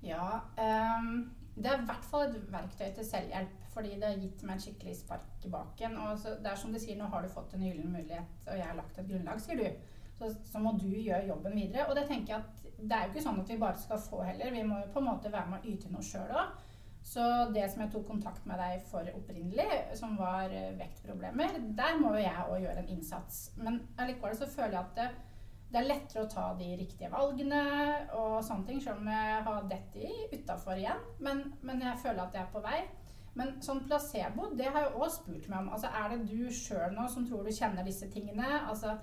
Ja, 0.06 0.28
um 0.60 1.24
det 1.56 1.72
er 1.72 1.80
i 1.80 1.88
hvert 1.88 2.08
fall 2.10 2.26
et 2.28 2.52
verktøy 2.52 2.90
til 2.98 3.06
selvhjelp, 3.08 3.60
fordi 3.72 3.94
det 3.96 4.08
har 4.10 4.20
gitt 4.20 4.42
meg 4.44 4.58
en 4.58 4.64
skikkelig 4.66 4.96
spark 5.00 5.46
i 5.48 5.52
baken. 5.52 5.98
Og 6.04 6.18
så, 6.20 6.36
det 6.44 6.52
er 6.52 6.60
som 6.60 6.74
du 6.76 6.80
sier, 6.82 6.98
nå 7.00 7.08
har 7.12 7.24
du 7.24 7.32
fått 7.32 7.56
en 7.56 7.64
gyllen 7.64 7.94
mulighet, 7.94 8.34
og 8.50 8.60
jeg 8.60 8.68
har 8.68 8.76
lagt 8.76 9.00
et 9.00 9.08
grunnlag, 9.08 9.40
sier 9.44 9.62
du. 9.62 9.94
Så, 10.16 10.30
så, 10.48 10.60
må 10.64 10.72
du 10.80 10.88
gjøre 10.88 11.28
jobben 11.28 11.56
videre. 11.56 11.88
Og 11.90 11.96
det 11.96 12.06
tenker 12.10 12.34
jeg 12.34 12.44
at 12.44 12.78
det 12.80 12.96
er 12.96 13.08
jo 13.08 13.14
ikke 13.14 13.24
sånn 13.24 13.42
at 13.42 13.52
vi 13.52 13.60
bare 13.60 13.80
skal 13.80 14.00
få 14.04 14.22
heller. 14.24 14.52
Vi 14.52 14.64
må 14.68 14.80
jo 14.82 14.92
på 14.94 15.04
en 15.04 15.10
måte 15.10 15.32
være 15.32 15.52
med 15.52 15.64
å 15.64 15.74
yte 15.74 15.92
noe 15.92 16.04
sjøl 16.04 16.32
òg. 16.32 16.64
Så 17.06 17.24
det 17.54 17.68
som 17.70 17.84
jeg 17.84 17.92
tok 17.94 18.08
kontakt 18.08 18.48
med 18.50 18.58
deg 18.58 18.86
for 18.90 19.08
opprinnelig, 19.14 19.68
som 20.00 20.16
var 20.18 20.50
vektproblemer, 20.80 21.60
der 21.78 22.00
må 22.02 22.16
jo 22.16 22.24
jeg 22.24 22.46
òg 22.48 22.64
gjøre 22.64 22.82
en 22.82 22.94
innsats. 22.96 23.42
Men 23.60 23.78
allikevel 24.02 24.40
så 24.40 24.48
føler 24.50 24.80
jeg 24.80 24.82
at 24.82 24.96
det, 24.98 25.10
det 25.72 25.82
er 25.82 25.88
lettere 25.90 26.24
å 26.24 26.30
ta 26.30 26.46
de 26.60 26.68
riktige 26.80 27.10
valgene 27.12 27.62
og 28.16 28.38
sånne 28.46 28.68
ting, 28.68 28.78
selv 28.84 29.02
om 29.02 29.10
jeg 29.12 29.40
har 29.48 29.66
dette 29.72 30.12
utafor 30.32 30.80
igjen. 30.80 31.02
Men, 31.26 31.42
men, 31.66 31.82
jeg 31.84 32.02
føler 32.04 32.22
at 32.24 32.38
jeg 32.38 32.46
er 32.46 32.54
på 32.54 32.62
vei. 32.64 32.84
Men 33.36 33.58
sånn 33.66 33.82
placebo, 33.84 34.52
det 34.56 34.70
har 34.72 34.86
jeg 34.86 34.94
òg 34.96 35.10
spurt 35.12 35.50
meg 35.52 35.66
om. 35.66 35.74
Altså, 35.76 35.90
er 35.92 36.14
det 36.14 36.30
du 36.30 36.46
sjøl 36.56 36.94
nå 36.96 37.08
som 37.12 37.26
tror 37.28 37.44
du 37.44 37.52
kjenner 37.52 37.84
disse 37.84 38.08
tingene? 38.14 38.48
Altså, 38.70 38.94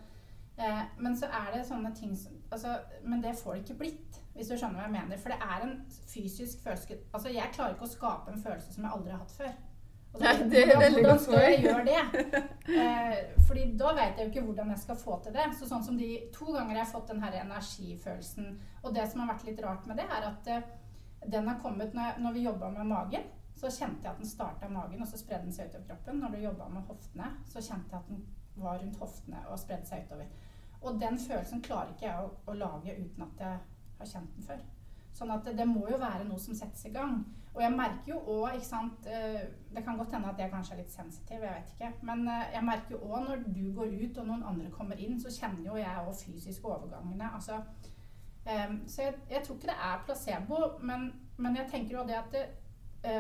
eh, 0.57 0.81
men 1.03 1.18
så 1.18 1.29
er 1.29 1.51
det 1.53 1.66
sånne 1.68 1.92
ting 1.98 2.14
som 2.16 2.38
altså, 2.48 2.79
Men 3.05 3.20
det 3.20 3.35
får 3.42 3.59
det 3.59 3.64
ikke 3.66 3.79
blitt, 3.83 4.22
hvis 4.33 4.48
du 4.48 4.57
skjønner 4.57 4.81
hva 4.81 4.87
jeg 4.87 4.94
mener. 4.96 5.20
For 5.20 5.35
det 5.35 5.51
er 5.51 5.66
en 5.66 5.77
fysisk 5.90 6.64
følelse 6.64 7.03
Altså, 7.11 7.35
jeg 7.35 7.53
klarer 7.53 7.77
ikke 7.77 7.90
å 7.90 7.94
skape 7.98 8.33
en 8.33 8.42
følelse 8.46 8.72
som 8.72 8.88
jeg 8.88 8.96
aldri 8.96 9.12
har 9.12 9.20
hatt 9.27 9.37
før. 9.42 9.53
Og 10.12 10.20
Nei, 10.20 10.33
det 10.53 10.62
er 10.66 10.81
veldig 10.81 11.03
godt 11.07 11.22
skal 11.25 11.44
jeg 11.46 11.62
gjøre 11.64 11.85
det? 11.88 12.33
Eh, 12.72 13.14
fordi 13.46 13.62
da 13.81 13.90
vet 13.96 14.18
jeg 14.18 14.27
jo 14.27 14.31
ikke 14.31 14.42
hvordan 14.46 14.68
jeg 14.75 14.81
skal 14.83 14.98
få 15.01 15.16
til 15.25 15.35
det. 15.35 15.46
Så 15.59 15.66
sånn 15.68 15.85
som 15.85 15.96
de 15.98 16.09
to 16.35 16.53
ganger 16.53 16.77
jeg 16.77 16.85
har 16.85 16.92
fått 16.92 17.11
den 17.11 17.22
her 17.25 17.38
energifølelsen 17.40 18.51
Og 18.83 18.94
det 18.94 19.07
som 19.11 19.22
har 19.22 19.33
vært 19.33 19.46
litt 19.48 19.62
rart 19.64 19.88
med 19.88 19.98
det, 20.01 20.07
er 20.07 20.29
at 20.29 20.51
eh, 20.53 20.68
den 21.33 21.48
har 21.48 21.59
kommet 21.62 21.96
når, 21.96 22.20
når 22.22 22.37
vi 22.37 22.44
jobba 22.46 22.70
med 22.77 22.90
magen. 22.92 23.27
Så 23.57 23.70
kjente 23.70 24.07
jeg 24.07 24.12
at 24.12 24.22
den 24.22 24.31
starta 24.31 24.68
i 24.68 24.72
magen, 24.72 25.03
og 25.03 25.09
så 25.09 25.20
spredde 25.20 25.48
den 25.48 25.57
seg 25.57 25.70
utover 25.70 25.90
kroppen. 25.90 26.22
Når 26.22 26.35
du 26.35 26.44
jobba 26.44 26.68
med 26.72 26.87
hoftene, 26.88 27.29
så 27.48 27.61
kjente 27.62 27.92
jeg 27.92 28.01
at 28.01 28.09
den 28.12 28.22
var 28.62 28.81
rundt 28.81 28.98
hoftene 29.01 29.42
og 29.48 29.61
spredde 29.61 29.88
seg 29.88 30.07
utover. 30.07 30.31
Og 30.83 31.01
den 31.01 31.18
følelsen 31.18 31.62
klarer 31.62 31.92
ikke 31.92 32.09
jeg 32.09 32.25
å, 32.25 32.31
å 32.46 32.57
lage 32.59 32.96
uten 32.98 33.27
at 33.27 33.44
jeg 33.44 33.61
har 34.01 34.11
kjent 34.14 34.33
den 34.37 34.48
før. 34.48 34.64
Sånn 35.14 35.31
at 35.35 35.44
det, 35.46 35.55
det 35.61 35.68
må 35.68 35.85
jo 35.90 36.01
være 36.01 36.27
noe 36.27 36.40
som 36.42 36.57
settes 36.59 36.85
i 36.88 36.94
gang. 36.94 37.20
Og 37.55 37.62
jeg 37.62 37.73
merker 37.73 38.09
jo 38.09 38.19
òg, 38.19 38.55
eh, 39.07 39.41
Det 39.75 39.85
kan 39.85 39.97
godt 39.99 40.12
hende 40.12 40.29
at 40.29 40.38
jeg 40.38 40.51
kanskje 40.51 40.73
er 40.75 40.79
litt 40.79 40.93
sensitiv, 40.93 41.41
jeg 41.41 41.55
vet 41.57 41.73
ikke. 41.73 41.93
Men 42.03 42.29
eh, 42.29 42.53
jeg 42.55 42.65
merker 42.65 42.91
jo 42.91 42.99
òg 42.99 43.25
når 43.29 43.37
du 43.57 43.73
går 43.75 43.93
ut 44.05 44.19
og 44.19 44.27
noen 44.27 44.45
andre 44.45 44.71
kommer 44.71 44.97
inn, 44.97 45.21
så 45.21 45.33
kjenner 45.41 45.67
jo 45.67 45.77
jeg 45.77 46.07
òg 46.07 46.15
fysisk 46.25 46.65
overgangene. 46.65 47.31
Altså, 47.35 47.61
um, 48.47 48.79
så 48.87 49.03
jeg, 49.03 49.15
jeg 49.31 49.43
tror 49.45 49.57
ikke 49.57 49.67
det 49.67 49.79
er 49.91 50.03
placebo, 50.05 50.59
men, 50.81 51.12
men 51.37 51.57
jeg 51.57 51.69
tenker 51.71 51.99
jo 51.99 52.07
det 52.09 52.19
at 52.21 52.33
det, 52.33 52.47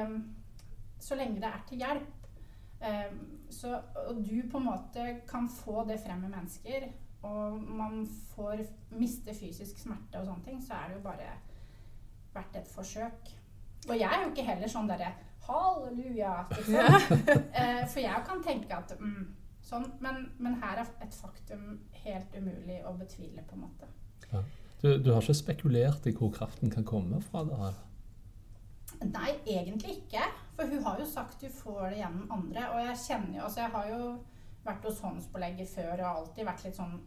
um, 0.06 0.34
så 1.00 1.14
lenge 1.14 1.40
det 1.40 1.50
er 1.50 1.64
til 1.68 1.84
hjelp, 1.84 2.28
um, 2.88 3.22
så, 3.50 3.80
og 4.06 4.24
du 4.24 4.42
på 4.50 4.58
en 4.58 4.64
måte 4.64 5.06
kan 5.28 5.48
få 5.50 5.84
det 5.88 6.00
frem 6.06 6.24
i 6.24 6.32
mennesker, 6.32 6.88
og 7.22 7.60
man 7.62 8.06
får 8.34 8.64
miste 8.90 9.34
fysisk 9.34 9.78
smerte 9.78 10.20
og 10.20 10.26
sånne 10.26 10.44
ting, 10.44 10.64
så 10.64 10.74
er 10.74 10.88
det 10.88 10.98
jo 10.98 11.04
bare 11.04 11.30
verdt 12.34 12.56
et 12.56 12.74
forsøk. 12.74 13.41
Og 13.88 13.94
jeg 13.98 14.08
er 14.08 14.24
jo 14.24 14.30
ikke 14.30 14.46
heller 14.46 14.70
sånn 14.70 14.90
derre 14.90 15.12
halleluja, 15.46 16.34
liksom. 16.56 16.98
Eh, 17.62 17.82
for 17.90 18.00
jeg 18.00 18.26
kan 18.26 18.42
tenke 18.44 18.76
at 18.76 18.94
mm, 18.98 19.24
sånn, 19.66 19.88
men, 20.04 20.28
men 20.38 20.58
her 20.62 20.84
er 20.84 20.90
et 21.02 21.14
faktum 21.14 21.80
helt 22.04 22.36
umulig 22.36 22.78
å 22.86 22.94
betvile, 22.98 23.42
på 23.48 23.58
en 23.58 23.64
måte. 23.66 23.90
Du, 24.82 24.98
du 24.98 25.12
har 25.12 25.22
ikke 25.22 25.38
spekulert 25.38 26.06
i 26.10 26.14
hvor 26.16 26.32
kraften 26.34 26.70
kan 26.72 26.86
komme 26.86 27.20
fra? 27.22 27.44
det 27.46 27.58
her? 27.58 27.80
Nei, 29.02 29.30
egentlig 29.46 29.98
ikke. 30.00 30.24
For 30.56 30.70
hun 30.70 30.82
har 30.86 31.00
jo 31.00 31.06
sagt 31.08 31.42
du 31.42 31.48
får 31.52 31.92
det 31.92 32.02
gjennom 32.02 32.30
andre. 32.34 32.68
Og 32.74 32.84
jeg 32.86 33.00
kjenner 33.06 33.38
jo 33.38 33.46
Altså, 33.46 33.60
jeg 33.62 33.74
har 33.76 33.90
jo 33.90 34.02
vært 34.62 34.84
hos 34.86 35.00
håndspålegger 35.02 35.70
før 35.70 35.92
og 35.94 36.08
alltid 36.10 36.46
vært 36.46 36.66
litt 36.66 36.78
sånn 36.78 37.00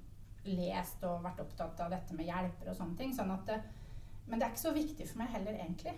lest 0.45 1.03
og 1.07 1.23
vært 1.23 1.39
opptatt 1.41 1.79
av 1.81 1.93
dette 1.93 2.15
med 2.17 2.27
hjelper 2.27 2.71
og 2.71 2.77
sånne 2.77 2.99
ting. 2.99 3.13
Sånn 3.15 3.31
at 3.33 3.47
det, 3.49 3.59
men 4.27 4.39
det 4.39 4.47
er 4.47 4.53
ikke 4.53 4.65
så 4.67 4.75
viktig 4.75 5.07
for 5.11 5.21
meg 5.23 5.31
heller, 5.35 5.59
egentlig. 5.59 5.95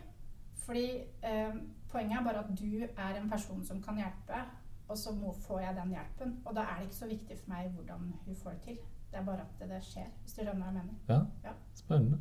Fordi 0.68 0.86
eh, 1.24 1.58
poenget 1.92 2.20
er 2.20 2.26
bare 2.28 2.44
at 2.44 2.52
du 2.60 2.84
er 2.84 3.20
en 3.22 3.30
person 3.32 3.64
som 3.66 3.80
kan 3.84 4.00
hjelpe, 4.02 4.42
og 4.88 4.98
så 5.00 5.14
må, 5.16 5.34
får 5.48 5.62
jeg 5.64 5.76
den 5.80 5.96
hjelpen. 5.96 6.36
Og 6.46 6.56
da 6.56 6.66
er 6.68 6.82
det 6.82 6.90
ikke 6.90 7.02
så 7.02 7.10
viktig 7.12 7.40
for 7.40 7.54
meg 7.54 7.72
hvordan 7.76 8.12
hun 8.26 8.36
får 8.44 8.58
det 8.58 8.62
til. 8.68 8.78
Det 9.08 9.20
er 9.22 9.26
bare 9.28 9.46
at 9.46 9.62
det, 9.62 9.70
det 9.72 9.82
skjer, 9.88 10.12
hvis 10.24 10.36
du 10.36 10.42
skjønner 10.42 10.62
hva 10.62 10.70
jeg 10.70 10.78
mener. 10.82 11.00
Ja, 11.08 11.20
Ja. 11.48 11.56
spennende. 11.76 12.20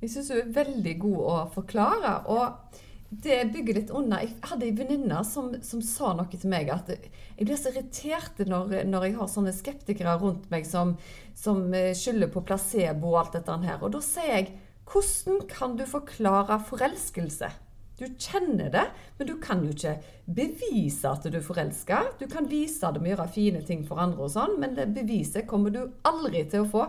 Jeg 0.00 0.12
syns 0.12 0.28
du 0.28 0.34
er 0.36 0.50
veldig 0.52 0.92
god 1.00 1.20
å 1.24 1.36
forklare. 1.52 2.12
Og 2.32 2.80
det 3.24 3.36
bygger 3.52 3.78
litt 3.78 3.92
under. 3.94 4.24
Jeg 4.24 4.34
hadde 4.50 4.66
en 4.66 4.78
venninne 4.80 5.20
som, 5.24 5.52
som 5.64 5.82
sa 5.84 6.12
noe 6.16 6.28
til 6.32 6.50
meg 6.52 6.68
at 6.72 6.90
jeg 6.90 7.46
blir 7.46 7.60
så 7.60 7.70
irritert 7.72 8.40
når, 8.48 8.82
når 8.88 9.06
jeg 9.06 9.16
har 9.20 9.30
sånne 9.32 9.54
skeptikere 9.56 10.16
rundt 10.20 10.48
meg 10.52 10.66
som, 10.68 10.96
som 11.36 11.62
eh, 11.76 11.92
skylder 11.96 12.32
på 12.32 12.42
placebo 12.48 13.12
og 13.14 13.20
alt 13.22 13.38
dette 13.38 13.60
her. 13.68 13.80
Og 13.84 13.92
da 13.96 14.02
sier 14.04 14.32
jeg 14.34 14.50
hvordan 14.86 15.46
kan 15.50 15.78
du 15.78 15.84
forklare 15.88 16.60
forelskelse? 16.68 17.48
Du 17.96 18.04
kjenner 18.20 18.68
det, 18.72 18.84
men 19.16 19.28
du 19.28 19.36
kan 19.40 19.62
jo 19.64 19.72
ikke 19.72 19.94
bevise 20.36 21.08
at 21.08 21.24
du 21.24 21.38
er 21.38 21.44
forelska. 21.44 22.02
Du 22.20 22.26
kan 22.28 22.48
vise 22.50 22.90
det 22.92 23.00
med 23.00 23.14
å 23.14 23.14
gjøre 23.14 23.32
fine 23.32 23.62
ting 23.64 23.86
for 23.88 24.02
andre 24.02 24.26
og 24.26 24.34
sånn, 24.34 24.58
men 24.60 24.76
det 24.76 24.90
beviset 24.96 25.48
kommer 25.48 25.72
du 25.72 25.80
aldri 26.04 26.44
til 26.50 26.66
å 26.66 26.70
få. 26.74 26.86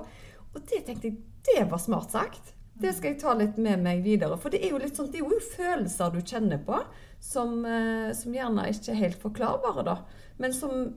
Og 0.52 0.60
det 0.68 0.84
tenkte 0.88 1.12
jeg, 1.12 1.22
det 1.48 1.64
var 1.72 1.80
smart 1.80 2.12
sagt. 2.12 2.54
Det 2.78 2.92
skal 2.94 3.14
jeg 3.14 3.22
ta 3.22 3.34
litt 3.38 3.56
med 3.62 3.82
meg 3.86 4.04
videre. 4.06 4.36
For 4.38 4.54
det 4.54 4.60
er 4.62 4.76
jo 4.76 4.82
litt 4.82 5.00
sånn, 5.00 5.08
det 5.14 5.22
er 5.22 5.32
jo 5.32 5.40
følelser 5.56 6.12
du 6.14 6.20
kjenner 6.22 6.60
på, 6.66 6.82
som, 7.24 7.64
eh, 7.66 8.12
som 8.14 8.36
gjerne 8.36 8.68
ikke 8.70 8.92
er 8.94 9.02
helt 9.06 9.22
forklarbare, 9.22 9.86
da. 9.88 9.96
Men 10.38 10.54
som 10.54 10.92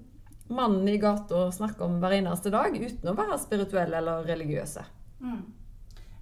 mannen 0.51 0.89
i 0.91 0.99
gata 0.99 1.47
snakker 1.55 1.87
om 1.87 2.01
hver 2.03 2.19
eneste 2.19 2.51
dag, 2.53 2.75
uten 2.75 3.13
å 3.13 3.17
være 3.17 3.39
spirituell 3.41 3.95
eller 3.95 4.27
religiøse. 4.27 4.85
Mm. 5.23 5.41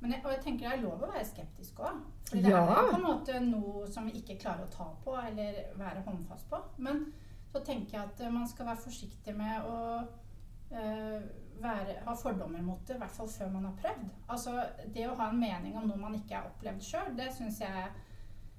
Men 0.01 0.13
jeg, 0.13 0.21
og 0.25 0.31
jeg 0.33 0.41
tenker 0.45 0.69
det 0.69 0.79
er 0.79 0.83
lov 0.83 1.03
å 1.03 1.09
være 1.13 1.25
skeptisk 1.27 1.81
òg. 1.83 2.03
For 2.29 2.37
det 2.37 2.51
Ja. 2.53 2.61
er 2.63 2.91
på 2.93 2.97
en 2.97 3.03
måte 3.07 3.41
noe 3.43 3.87
som 3.91 4.07
vi 4.07 4.13
ikke 4.21 4.39
klarer 4.39 4.67
å 4.67 4.71
ta 4.71 4.85
på 5.05 5.17
eller 5.27 5.65
være 5.77 6.03
håndfast 6.07 6.49
på. 6.51 6.61
Men 6.79 7.13
så 7.53 7.65
tenker 7.65 7.99
jeg 7.99 8.07
at 8.09 8.21
eh, 8.21 8.31
man 8.31 8.47
skal 8.49 8.67
være 8.67 8.77
forsiktig 8.85 9.35
med 9.37 9.65
å 9.67 9.79
øh, 10.73 11.23
være, 11.63 11.97
ha 12.05 12.15
fordommer 12.15 12.63
mot 12.63 12.85
det, 12.87 12.95
i 12.95 12.99
hvert 12.99 13.11
fall 13.17 13.29
før 13.29 13.51
man 13.51 13.65
har 13.65 13.75
prøvd. 13.83 14.11
Altså, 14.29 14.63
Det 14.95 15.09
å 15.09 15.17
ha 15.17 15.31
en 15.31 15.41
mening 15.41 15.77
om 15.77 15.89
noe 15.89 15.97
man 15.99 16.15
ikke 16.15 16.37
har 16.37 16.51
opplevd 16.53 16.83
sjøl, 16.85 17.17
det 17.17 17.33
syns 17.35 17.59
jeg 17.61 17.89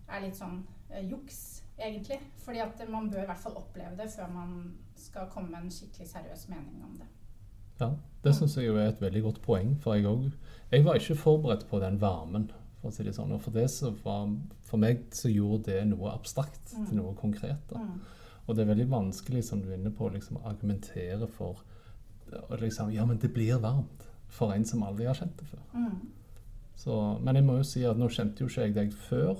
er 0.10 0.22
litt 0.26 0.36
sånn 0.36 0.66
øh, 0.92 1.10
juks, 1.10 1.64
egentlig. 1.78 2.20
Fordi 2.44 2.60
at 2.60 2.84
man 2.90 3.10
bør 3.10 3.24
i 3.24 3.30
hvert 3.30 3.40
fall 3.40 3.56
oppleve 3.62 3.96
det 3.96 4.10
før 4.12 4.28
man 4.34 4.78
skal 4.98 5.30
komme 5.32 5.50
med 5.54 5.64
en 5.64 5.72
skikkelig 5.72 6.08
seriøs 6.10 6.48
mening 6.50 6.84
om 6.84 6.98
det. 6.98 7.08
Ja, 7.80 7.92
Det 8.24 8.34
syns 8.36 8.56
jeg 8.58 8.66
jo 8.68 8.76
er 8.76 8.90
et 8.90 9.00
veldig 9.02 9.22
godt 9.24 9.42
poeng. 9.42 9.78
For 9.82 9.96
jeg, 9.96 10.06
også, 10.06 10.32
jeg 10.72 10.84
var 10.86 10.96
ikke 11.00 11.16
forberedt 11.16 11.68
på 11.70 11.80
den 11.80 12.00
varmen. 12.02 12.50
For 12.82 12.90
å 12.90 12.94
si 12.96 13.04
det 13.04 13.14
sånn. 13.16 13.32
Og 13.32 13.42
for, 13.42 13.52
det 13.56 13.68
var, 14.04 14.30
for 14.68 14.78
meg 14.78 15.06
så 15.16 15.32
gjorde 15.32 15.72
det 15.72 15.86
noe 15.88 16.12
abstrakt 16.14 16.74
Mm. 16.76 16.86
til 16.88 16.98
noe 16.98 17.14
konkret. 17.16 17.62
da. 17.70 17.80
Mm. 17.80 18.00
Og 18.48 18.56
det 18.56 18.62
er 18.64 18.74
veldig 18.74 18.90
vanskelig, 18.90 19.44
som 19.44 19.62
du 19.62 19.70
er 19.70 19.78
inne 19.78 19.92
på, 19.92 20.10
liksom, 20.12 20.38
å 20.38 20.50
argumentere 20.50 21.28
for 21.28 21.64
og 22.50 22.60
liksom, 22.62 22.92
Ja, 22.94 23.06
men 23.06 23.18
det 23.18 23.34
blir 23.34 23.58
varmt. 23.60 24.06
For 24.28 24.52
en 24.54 24.66
som 24.66 24.84
aldri 24.84 25.06
har 25.06 25.16
kjent 25.16 25.38
det 25.40 25.48
før. 25.48 25.64
Mm. 25.74 25.96
Så, 26.76 27.20
men 27.22 27.36
jeg 27.36 27.44
må 27.46 27.58
jo 27.58 27.64
si 27.64 27.84
at 27.86 27.98
nå 27.98 28.08
kjente 28.08 28.40
jo 28.44 28.48
ikke 28.48 28.62
jeg 28.68 28.76
deg 28.76 28.94
før 28.94 29.38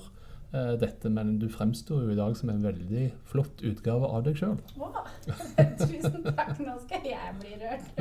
dette, 0.50 1.10
men 1.14 1.36
du 1.38 1.46
fremstår 1.52 2.04
jo 2.04 2.14
i 2.14 2.18
dag 2.18 2.34
som 2.38 2.50
en 2.50 2.64
veldig 2.64 3.04
flott 3.30 3.62
utgave 3.62 4.08
av 4.10 4.24
deg 4.26 4.40
sjøl. 4.40 4.56
Å, 4.82 4.88
tusen 5.84 6.24
takk. 6.26 6.56
Nå 6.58 6.74
skal 6.82 7.06
jeg 7.06 7.36
bli 7.38 7.54
rørt. 7.60 7.92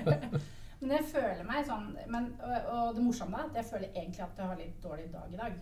men 0.80 0.96
jeg 0.96 1.06
føler 1.12 1.46
meg 1.46 1.68
sånn 1.68 1.92
men, 2.10 2.32
og, 2.42 2.72
og 2.74 2.98
det 2.98 3.06
morsomme 3.06 3.38
er 3.38 3.48
at 3.52 3.60
jeg 3.60 3.70
føler 3.70 3.94
egentlig 3.94 4.26
at 4.26 4.42
jeg 4.42 4.50
har 4.50 4.60
litt 4.60 4.82
dårlig 4.82 5.08
dag 5.14 5.32
i 5.32 5.40
dag. 5.40 5.56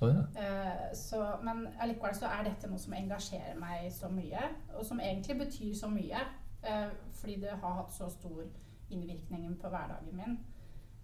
Oh, 0.00 0.08
ja. 0.08 0.42
Eh, 0.42 0.94
så, 0.94 1.20
men 1.42 1.66
allikevel 1.82 2.14
så 2.14 2.30
er 2.30 2.44
dette 2.46 2.70
noe 2.70 2.78
som 2.78 2.94
engasjerer 2.94 3.58
meg 3.58 3.88
så 3.92 4.10
mye, 4.12 4.44
og 4.78 4.86
som 4.86 5.00
egentlig 5.02 5.40
betyr 5.40 5.74
så 5.74 5.90
mye. 5.90 6.22
eh, 6.62 6.88
fordi 7.14 7.40
det 7.42 7.58
har 7.60 7.74
hatt 7.82 7.92
så 7.94 8.08
stor 8.10 8.44
innvirkning 8.90 9.58
på 9.60 9.68
hverdagen 9.68 10.16
min 10.16 10.38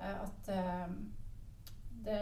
eh, 0.01 0.23
at 0.23 0.49
eh, 0.49 0.95
det, 2.05 2.21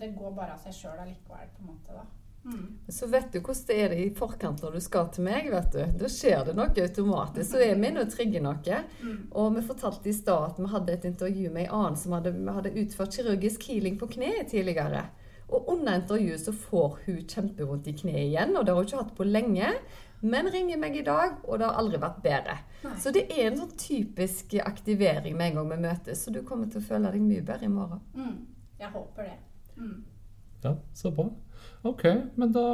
det 0.00 0.12
går 0.16 0.36
bare 0.36 0.54
av 0.54 0.62
seg 0.62 0.76
sjøl 0.76 1.02
allikevel, 1.02 1.50
på 1.56 1.64
en 1.64 1.72
måte. 1.72 1.96
da. 1.96 2.06
Mm. 2.46 2.78
Så 2.88 3.06
vet 3.10 3.32
du 3.32 3.40
hvordan 3.40 3.66
det 3.66 3.76
er 3.82 3.88
det 3.90 3.98
i 4.04 4.10
forkant 4.14 4.60
når 4.62 4.76
du 4.76 4.82
skal 4.84 5.08
til 5.14 5.26
meg, 5.26 5.48
vet 5.50 5.72
du. 5.74 5.82
Da 5.98 6.10
skjer 6.10 6.44
det 6.46 6.54
noe 6.54 6.70
automatisk. 6.70 7.50
Så 7.50 7.62
er 7.64 7.74
vi 7.74 7.90
inne 7.90 8.04
og 8.06 8.12
trigger 8.12 8.44
noe. 8.44 8.80
Mm. 9.02 9.20
Og 9.34 9.52
vi 9.56 9.66
fortalte 9.66 10.10
i 10.10 10.14
stad 10.14 10.52
at 10.52 10.60
vi 10.62 10.70
hadde 10.70 10.94
et 10.94 11.08
intervju 11.10 11.50
med 11.50 11.66
ei 11.66 11.70
annen 11.72 11.98
som 11.98 12.14
hadde, 12.14 12.36
vi 12.38 12.56
hadde 12.58 12.74
utført 12.84 13.18
kirurgisk 13.18 13.66
healing 13.70 13.98
på 13.98 14.10
kneet 14.14 14.52
tidligere. 14.54 15.08
Og 15.46 15.68
under 15.74 16.00
intervjuet 16.00 16.42
så 16.42 16.54
får 16.54 16.98
hun 17.04 17.22
kjempevondt 17.22 17.86
i 17.90 17.94
kneet 17.98 18.24
igjen, 18.24 18.56
og 18.56 18.66
det 18.66 18.74
har 18.74 18.82
hun 18.82 18.88
ikke 18.88 19.02
hatt 19.02 19.16
på 19.18 19.26
lenge. 19.26 19.72
Men 20.26 20.48
ringer 20.50 20.78
meg 20.80 20.96
i 20.96 21.04
dag, 21.06 21.36
og 21.44 21.58
det 21.60 21.66
har 21.68 21.76
aldri 21.78 21.98
vært 22.02 22.22
bedre. 22.24 22.54
Nei. 22.86 22.94
Så 23.02 23.12
det 23.14 23.26
er 23.28 23.50
en 23.50 23.58
sånn 23.60 23.74
typisk 23.78 24.54
aktivering 24.62 25.36
med 25.36 25.50
en 25.50 25.58
gang 25.60 25.72
vi 25.74 25.82
møtes, 25.82 26.22
så 26.24 26.32
du 26.32 26.40
kommer 26.46 26.70
til 26.70 26.80
å 26.80 26.86
føle 26.86 27.12
deg 27.12 27.22
mye 27.26 27.44
bedre 27.46 27.68
i 27.68 27.74
morgen. 27.74 28.00
Mm. 28.16 28.36
Jeg 28.80 28.92
håper 28.92 29.28
det. 29.30 29.36
Mm. 29.76 30.04
ja, 30.64 30.76
så 30.94 31.10
bra. 31.10 31.30
Ok, 31.86 32.02
men 32.34 32.52
da 32.52 32.64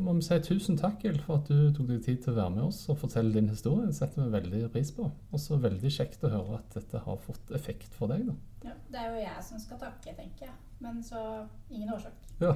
må 0.00 0.14
vi 0.16 0.24
si 0.24 0.36
tusen 0.44 0.78
takk, 0.80 1.02
for 1.26 1.38
at 1.40 1.48
du 1.50 1.72
tok 1.76 1.88
deg 1.90 2.04
tid 2.04 2.22
til 2.24 2.32
å 2.32 2.36
være 2.38 2.54
med 2.54 2.64
oss 2.68 2.78
og 2.92 2.98
fortelle 3.02 3.34
din 3.34 3.50
historie. 3.52 3.88
Det 3.90 3.98
setter 3.98 4.24
vi 4.24 4.32
veldig 4.32 4.70
pris 4.72 4.92
på. 4.96 5.08
Og 5.30 5.42
så 5.42 5.58
veldig 5.60 5.92
kjekt 5.92 6.24
å 6.24 6.32
høre 6.32 6.60
at 6.60 6.78
dette 6.78 7.02
har 7.04 7.18
fått 7.24 7.52
effekt 7.56 7.96
for 7.98 8.12
deg. 8.12 8.24
da. 8.30 8.36
Ja, 8.70 8.76
det 8.92 9.02
er 9.02 9.12
jo 9.12 9.24
jeg 9.24 9.44
som 9.50 9.60
skal 9.62 9.80
takke, 9.82 10.14
tenker 10.16 10.48
jeg. 10.48 10.56
Men 10.84 11.02
så 11.04 11.20
ingen 11.70 11.92
årsak. 11.94 12.14
Ja. 12.36 12.52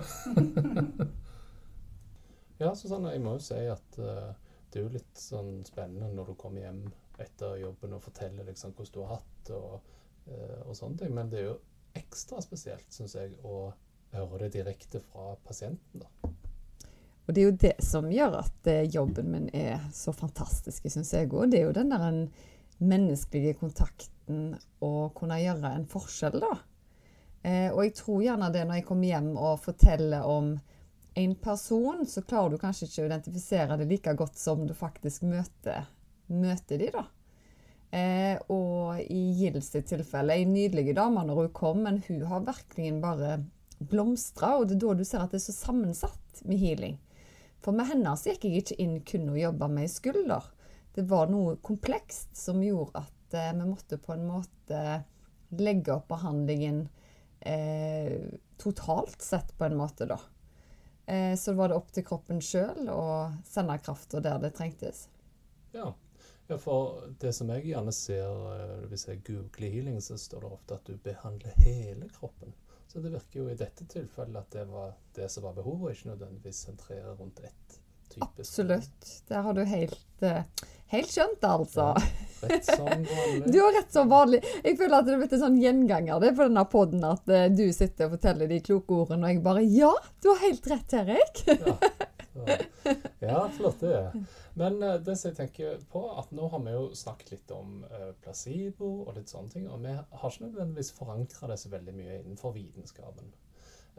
ja, 2.60 2.70
Susanne, 2.76 3.14
jeg 3.14 3.22
må 3.24 3.38
jo 3.38 3.44
si 3.44 3.60
at 3.72 3.96
uh, 3.96 4.34
det 4.68 4.76
er 4.76 4.84
jo 4.84 4.92
litt 4.92 5.16
sånn 5.16 5.62
spennende 5.64 6.10
når 6.12 6.32
du 6.32 6.34
kommer 6.36 6.66
hjem 6.66 6.82
etter 7.20 7.56
jobben 7.62 7.94
og 7.96 8.04
forteller 8.04 8.44
liksom 8.44 8.74
hvordan 8.76 8.92
du 8.92 9.00
har 9.06 9.14
hatt 9.14 9.38
det 9.48 9.56
og, 9.56 9.94
uh, 10.28 10.60
og 10.66 10.76
sånne 10.76 11.00
ting. 11.00 11.14
Men 11.16 11.32
det 11.32 11.40
er 11.40 11.48
jo 11.48 11.56
ekstra 11.98 12.40
spesielt, 12.44 12.86
syns 12.92 13.16
jeg, 13.16 13.34
å 13.44 13.72
høre 14.14 14.44
det 14.44 14.54
direkte 14.58 15.02
fra 15.04 15.34
pasienten. 15.46 16.04
da. 16.04 16.30
Og 17.26 17.34
det 17.34 17.42
er 17.42 17.46
jo 17.46 17.58
det 17.62 17.76
som 17.84 18.08
gjør 18.10 18.40
at 18.40 18.70
eh, 18.70 18.88
jobben 18.90 19.28
min 19.30 19.50
er 19.54 19.84
så 19.94 20.12
fantastisk, 20.16 20.88
syns 20.90 21.12
jeg 21.14 21.28
òg. 21.30 21.52
Det 21.52 21.60
er 21.60 21.68
jo 21.68 21.76
den 21.76 21.92
der 21.92 22.06
en 22.08 22.24
menneskelige 22.80 23.58
kontakten 23.60 24.56
og 24.82 25.12
kunne 25.14 25.38
gjøre 25.38 25.70
en 25.76 25.86
forskjell, 25.86 26.40
da. 26.42 26.56
Eh, 27.46 27.68
og 27.70 27.84
jeg 27.84 27.94
tror 28.00 28.24
gjerne 28.24 28.50
det 28.52 28.64
når 28.66 28.80
jeg 28.80 28.88
kommer 28.88 29.12
hjem 29.12 29.30
og 29.36 29.62
forteller 29.62 30.26
om 30.26 30.56
en 31.20 31.34
person, 31.42 32.02
så 32.06 32.22
klarer 32.22 32.54
du 32.54 32.60
kanskje 32.60 32.88
ikke 32.88 33.04
å 33.04 33.08
identifisere 33.08 33.78
det 33.80 33.88
like 33.90 34.14
godt 34.18 34.38
som 34.38 34.66
du 34.66 34.74
faktisk 34.76 35.24
møter, 35.28 35.88
møter 36.26 36.82
de 36.82 36.90
da. 36.94 37.06
Eh, 37.90 38.36
og 38.54 39.00
i 39.02 39.22
Gilles 39.34 39.66
sitt 39.72 39.88
tilfelle, 39.90 40.36
ei 40.36 40.46
nydelig 40.46 40.94
dame 40.94 41.24
når 41.26 41.40
hun 41.40 41.54
kom, 41.56 41.82
men 41.86 41.98
hun 42.06 42.22
har 42.30 42.46
virkelig 42.46 42.92
bare 43.02 43.40
blomstra, 43.80 44.56
og 44.58 44.68
det 44.68 44.76
er 44.76 44.82
da 44.84 44.94
du 44.98 45.04
ser 45.08 45.24
at 45.24 45.32
det 45.34 45.40
er 45.40 45.46
så 45.48 45.56
sammensatt 45.56 46.42
med 46.46 46.60
healing. 46.60 46.98
For 47.64 47.76
med 47.76 47.90
henne 47.90 48.12
så 48.16 48.32
gikk 48.32 48.46
jeg 48.46 48.62
ikke 48.62 48.78
inn 48.82 48.98
kun 49.06 49.32
og 49.32 49.40
jobba 49.40 49.68
med 49.72 49.90
skulder. 49.92 50.46
Det 50.94 51.04
var 51.10 51.30
noe 51.32 51.58
komplekst 51.64 52.36
som 52.38 52.62
gjorde 52.64 53.02
at 53.02 53.36
eh, 53.36 53.52
vi 53.56 53.66
måtte 53.66 53.98
på 54.00 54.14
en 54.14 54.26
måte 54.28 54.84
legge 55.58 55.94
opp 55.94 56.08
behandlingen 56.12 56.84
eh, 57.40 58.30
totalt 58.60 59.22
sett, 59.22 59.56
på 59.58 59.66
en 59.66 59.78
måte, 59.80 60.06
da. 60.06 60.20
Eh, 61.10 61.34
så 61.36 61.56
var 61.58 61.70
det 61.70 61.78
opp 61.80 61.90
til 61.94 62.06
kroppen 62.06 62.40
sjøl 62.44 62.88
å 62.92 63.02
sende 63.48 63.78
krafta 63.82 64.22
der 64.22 64.38
det 64.42 64.54
trengtes. 64.56 65.08
Ja. 65.74 65.92
Ja, 66.50 66.58
for 66.58 67.04
det 67.22 67.30
som 67.36 67.50
jeg 67.54 67.68
gjerne 67.70 67.92
ser 67.94 68.26
eh, 68.54 68.80
hvis 68.90 69.06
jeg 69.06 69.22
googler 69.26 69.70
healing, 69.70 70.00
så 70.02 70.18
står 70.18 70.42
det 70.42 70.50
ofte 70.56 70.78
at 70.80 70.88
du 70.90 70.96
behandler 71.04 71.54
hele 71.62 72.08
kroppen. 72.16 72.54
Så 72.90 72.98
det 72.98 73.12
virker 73.12 73.44
jo 73.44 73.46
i 73.52 73.54
dette 73.54 73.86
tilfellet 73.86 74.40
at 74.40 74.56
det 74.56 74.64
var 74.66 74.96
det 75.14 75.28
som 75.30 75.46
var 75.46 75.54
behovet, 75.54 75.94
ikke 75.94 76.10
nødvendigvis 76.10 76.64
sentrere 76.66 77.14
rundt 77.14 77.38
ett 77.46 77.78
type. 78.10 78.26
Absolutt. 78.26 79.12
Der 79.28 79.46
har 79.46 79.54
du 79.54 79.62
helt, 79.62 80.22
eh, 80.26 80.42
helt 80.90 81.12
skjønt 81.12 81.38
det, 81.38 81.52
altså. 81.52 81.86
Ja, 81.94 82.48
rett 82.50 82.66
som 82.66 82.82
vanlig. 82.88 83.44
Du 83.54 83.60
har 83.60 83.78
rett 83.78 83.92
som 83.94 84.10
vanlig. 84.10 84.42
Jeg 84.64 84.78
føler 84.80 84.98
at 84.98 85.06
det 85.06 85.14
er 85.14 85.22
blitt 85.22 85.36
en 85.38 85.44
sånn 85.44 85.60
gjenganger 85.62 86.24
det 86.24 86.34
på 86.34 86.48
denne 86.50 86.66
poden 86.72 87.06
at 87.06 87.30
uh, 87.30 87.46
du 87.54 87.68
sitter 87.76 88.08
og 88.08 88.16
forteller 88.16 88.50
de 88.50 88.58
kloke 88.66 88.98
ordene, 89.04 89.28
og 89.28 89.36
jeg 89.36 89.44
bare 89.46 89.62
Ja, 89.70 89.92
du 90.18 90.32
har 90.32 90.42
helt 90.48 90.66
rett, 90.74 90.98
Erik. 91.04 91.44
ja. 91.46 91.78
ja, 93.18 93.50
flott 93.56 93.80
det. 93.80 94.12
Men 94.54 94.82
uh, 94.82 94.94
det 95.02 95.16
som 95.18 95.30
jeg 95.30 95.38
tenker 95.38 95.84
på, 95.92 96.04
at 96.20 96.32
nå 96.36 96.48
har 96.52 96.62
vi 96.64 96.74
jo 96.74 96.86
snakket 96.96 97.34
litt 97.34 97.54
om 97.54 97.82
uh, 97.90 98.10
placebo 98.22 98.90
og 99.04 99.16
litt 99.18 99.32
sånne 99.32 99.54
ting, 99.54 99.68
og 99.70 99.82
vi 99.84 99.94
har 99.96 100.26
ikke 100.30 100.46
nødvendigvis 100.46 100.94
forankra 100.96 101.50
det 101.50 101.60
så 101.62 101.72
veldig 101.72 101.96
mye 101.96 102.18
innenfor 102.22 102.54
vitenskapen. 102.56 103.32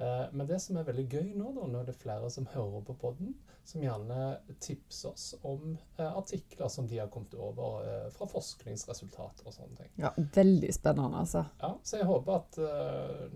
Uh, 0.01 0.25
men 0.33 0.47
det 0.49 0.57
som 0.63 0.79
er 0.79 0.87
veldig 0.87 1.05
gøy 1.07 1.31
nå, 1.37 1.51
da, 1.55 1.83
det 1.85 1.93
er 1.93 2.01
flere 2.01 2.29
som 2.33 2.47
hører 2.53 2.83
på 2.87 2.95
podden, 3.01 3.35
som 3.63 3.83
gjerne 3.83 4.17
tipser 4.63 5.11
oss 5.11 5.25
om 5.45 5.75
artikler 6.01 6.71
som 6.73 6.87
de 6.89 6.97
har 6.97 7.11
kommet 7.13 7.35
over 7.37 8.09
fra 8.15 8.25
forskningsresultater 8.31 9.45
og 9.45 9.53
sånne 9.53 9.77
ting. 9.77 9.91
Ja, 10.01 10.09
veldig 10.17 10.71
spennende, 10.73 11.21
altså. 11.21 11.43
Ja, 11.61 11.69
så 11.85 11.99
jeg 12.01 12.09
håper 12.09 12.39
at 12.39 12.57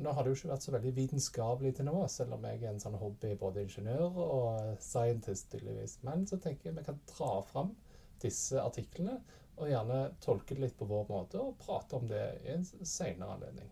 Nå 0.02 0.16
har 0.18 0.26
det 0.26 0.34
jo 0.34 0.40
ikke 0.40 0.50
vært 0.56 0.66
så 0.66 0.74
veldig 0.74 0.96
vitenskapelig 0.98 1.76
til 1.78 1.88
nå, 1.92 2.00
selv 2.10 2.40
om 2.40 2.50
jeg 2.50 2.64
er 2.64 2.74
en 2.74 2.82
sånn 2.82 2.98
hobby 2.98 3.36
både 3.38 3.68
ingeniør 3.68 4.18
og 4.26 4.82
scientist, 4.82 5.52
tydeligvis. 5.54 6.00
Men 6.10 6.26
så 6.26 6.42
tenker 6.42 6.72
jeg 6.72 6.80
vi 6.80 6.90
kan 6.90 7.00
dra 7.14 7.32
fram 7.46 7.76
disse 8.26 8.58
artiklene 8.66 9.20
og 9.56 9.70
gjerne 9.72 10.00
tolke 10.24 10.56
det 10.56 10.66
litt 10.66 10.78
på 10.80 10.88
vår 10.90 11.08
måte 11.10 11.40
og 11.40 11.58
prate 11.62 12.00
om 12.00 12.08
det 12.10 12.24
i 12.44 12.52
en 12.56 12.66
senere 12.66 13.38
anledning. 13.38 13.70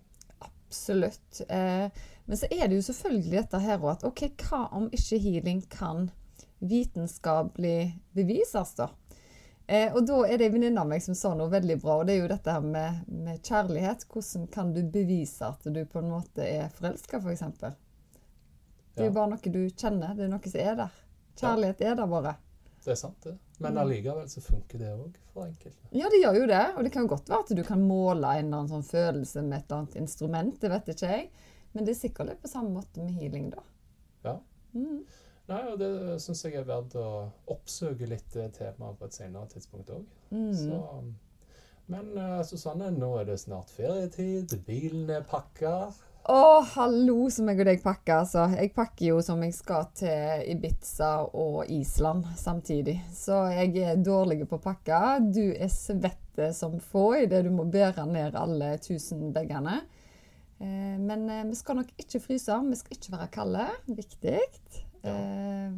Absolutt. 0.74 1.42
Eh, 1.50 1.88
men 2.26 2.38
så 2.38 2.48
er 2.50 2.68
det 2.68 2.80
jo 2.80 2.86
selvfølgelig 2.88 3.38
dette 3.38 3.60
her 3.62 3.78
òg 3.78 3.92
at 3.92 4.06
OK, 4.08 4.24
hva 4.42 4.64
om 4.74 4.88
ikke 4.96 5.20
healing 5.22 5.62
kan 5.70 6.08
vitenskapelig 6.64 7.92
bevises, 8.16 8.72
da? 8.80 8.90
Eh, 9.68 9.94
og 9.94 10.08
da 10.08 10.18
er 10.26 10.40
det 10.42 10.48
en 10.48 10.56
venninne 10.56 10.82
av 10.82 10.90
meg 10.90 11.04
som 11.06 11.16
sa 11.16 11.36
noe 11.38 11.52
veldig 11.52 11.78
bra, 11.84 12.00
og 12.00 12.08
det 12.10 12.16
er 12.16 12.24
jo 12.24 12.32
dette 12.32 12.56
her 12.56 12.66
med, 12.66 13.04
med 13.06 13.46
kjærlighet. 13.46 14.08
Hvordan 14.10 14.50
kan 14.52 14.74
du 14.74 14.82
bevise 14.82 15.46
at 15.46 15.70
du 15.70 15.84
på 15.86 16.02
en 16.02 16.10
måte 16.16 16.48
er 16.48 16.74
forelska, 16.74 17.20
f.eks.? 17.20 17.28
For 17.28 17.36
eksempel? 17.36 17.78
det 18.94 19.06
er 19.06 19.10
jo 19.12 19.16
bare 19.16 19.32
noe 19.32 19.54
du 19.54 19.62
kjenner. 19.70 20.18
Det 20.18 20.26
er 20.26 20.34
noe 20.34 20.50
som 20.50 20.66
er 20.66 20.76
der. 20.82 20.98
Kjærlighet 21.40 21.86
er 21.86 21.96
der 22.02 22.10
bare. 22.10 22.36
Det 22.84 22.92
er 22.94 23.00
sant, 23.00 23.22
det. 23.24 23.38
Men 23.64 23.80
allikevel 23.82 24.30
så 24.30 24.44
funker 24.44 24.82
det 24.82 24.92
òg 24.92 25.18
for 25.34 25.48
enkelte. 25.48 25.90
Ja, 25.96 26.10
det 26.12 26.20
gjør 26.22 26.40
jo 26.42 26.46
det. 26.52 26.64
Og 26.76 26.86
det 26.86 26.94
kan 26.94 27.10
godt 27.10 27.32
være 27.32 27.46
at 27.46 27.56
du 27.58 27.64
kan 27.66 27.84
måle 27.84 28.36
en 28.38 28.46
eller 28.46 28.64
annen 28.64 28.72
sånn 28.72 28.88
følelse 28.88 29.44
med 29.46 29.58
et 29.58 29.66
eller 29.68 29.84
annet 29.84 30.00
instrument. 30.04 30.56
Det 30.62 30.72
vet 30.74 30.94
ikke 30.94 31.12
jeg. 31.12 31.28
Men 31.74 31.88
det 31.88 31.96
er 31.96 32.00
sikkert 32.04 32.30
litt 32.30 32.42
på 32.44 32.52
samme 32.52 32.76
måte 32.76 33.02
med 33.02 33.18
healing, 33.18 33.50
da. 33.54 33.64
Ja. 34.28 34.38
Mm. 34.78 35.04
Nei, 35.50 35.60
og 35.74 35.80
det 35.82 35.92
syns 36.24 36.46
jeg 36.46 36.56
er 36.62 36.68
verdt 36.68 36.96
å 36.96 37.08
oppsøke 37.52 38.08
litt 38.08 38.30
det 38.36 38.52
temaet 38.56 39.00
på 39.00 39.10
et 39.10 39.18
senere 39.18 39.50
tidspunkt 39.52 39.92
òg. 39.92 40.06
Mm. 40.32 41.10
Men 41.92 42.14
uh, 42.16 42.40
Susanne, 42.48 42.88
nå 42.96 43.10
er 43.20 43.28
det 43.28 43.42
snart 43.42 43.74
ferietid. 43.74 44.54
Bilen 44.68 45.10
er 45.12 45.26
pakka. 45.28 45.92
Å, 46.24 46.64
hallo, 46.78 47.26
som 47.28 47.50
jeg 47.52 47.60
og 47.60 47.68
deg 47.68 47.82
pakker, 47.84 48.22
altså. 48.22 48.46
Jeg 48.56 48.70
pakker 48.72 49.10
jo 49.10 49.18
som 49.26 49.42
jeg 49.44 49.52
skal 49.58 49.90
til 50.00 50.46
Ibiza 50.54 51.10
og 51.36 51.68
Island 51.68 52.30
samtidig. 52.40 52.96
Så 53.12 53.42
jeg 53.52 53.74
er 53.84 54.00
dårlig 54.00 54.46
på 54.48 54.56
å 54.56 54.64
pakke. 54.64 55.00
Du 55.36 55.42
er 55.52 55.68
svette 55.68 56.48
som 56.56 56.78
få 56.80 57.26
idet 57.26 57.42
du 57.44 57.50
må 57.52 57.66
bære 57.68 58.06
ned 58.08 58.38
alle 58.40 58.70
tusen 58.80 59.34
bagene. 59.36 59.82
Eh, 60.64 60.96
men 60.96 61.26
eh, 61.28 61.44
vi 61.50 61.58
skal 61.60 61.82
nok 61.82 61.92
ikke 62.00 62.24
fryse. 62.24 62.56
Vi 62.70 62.80
skal 62.80 62.96
ikke 62.96 63.16
være 63.18 63.28
kalde. 63.34 63.66
Viktig. 63.92 64.38
Ja. 65.04 65.18
Eh, 65.18 65.76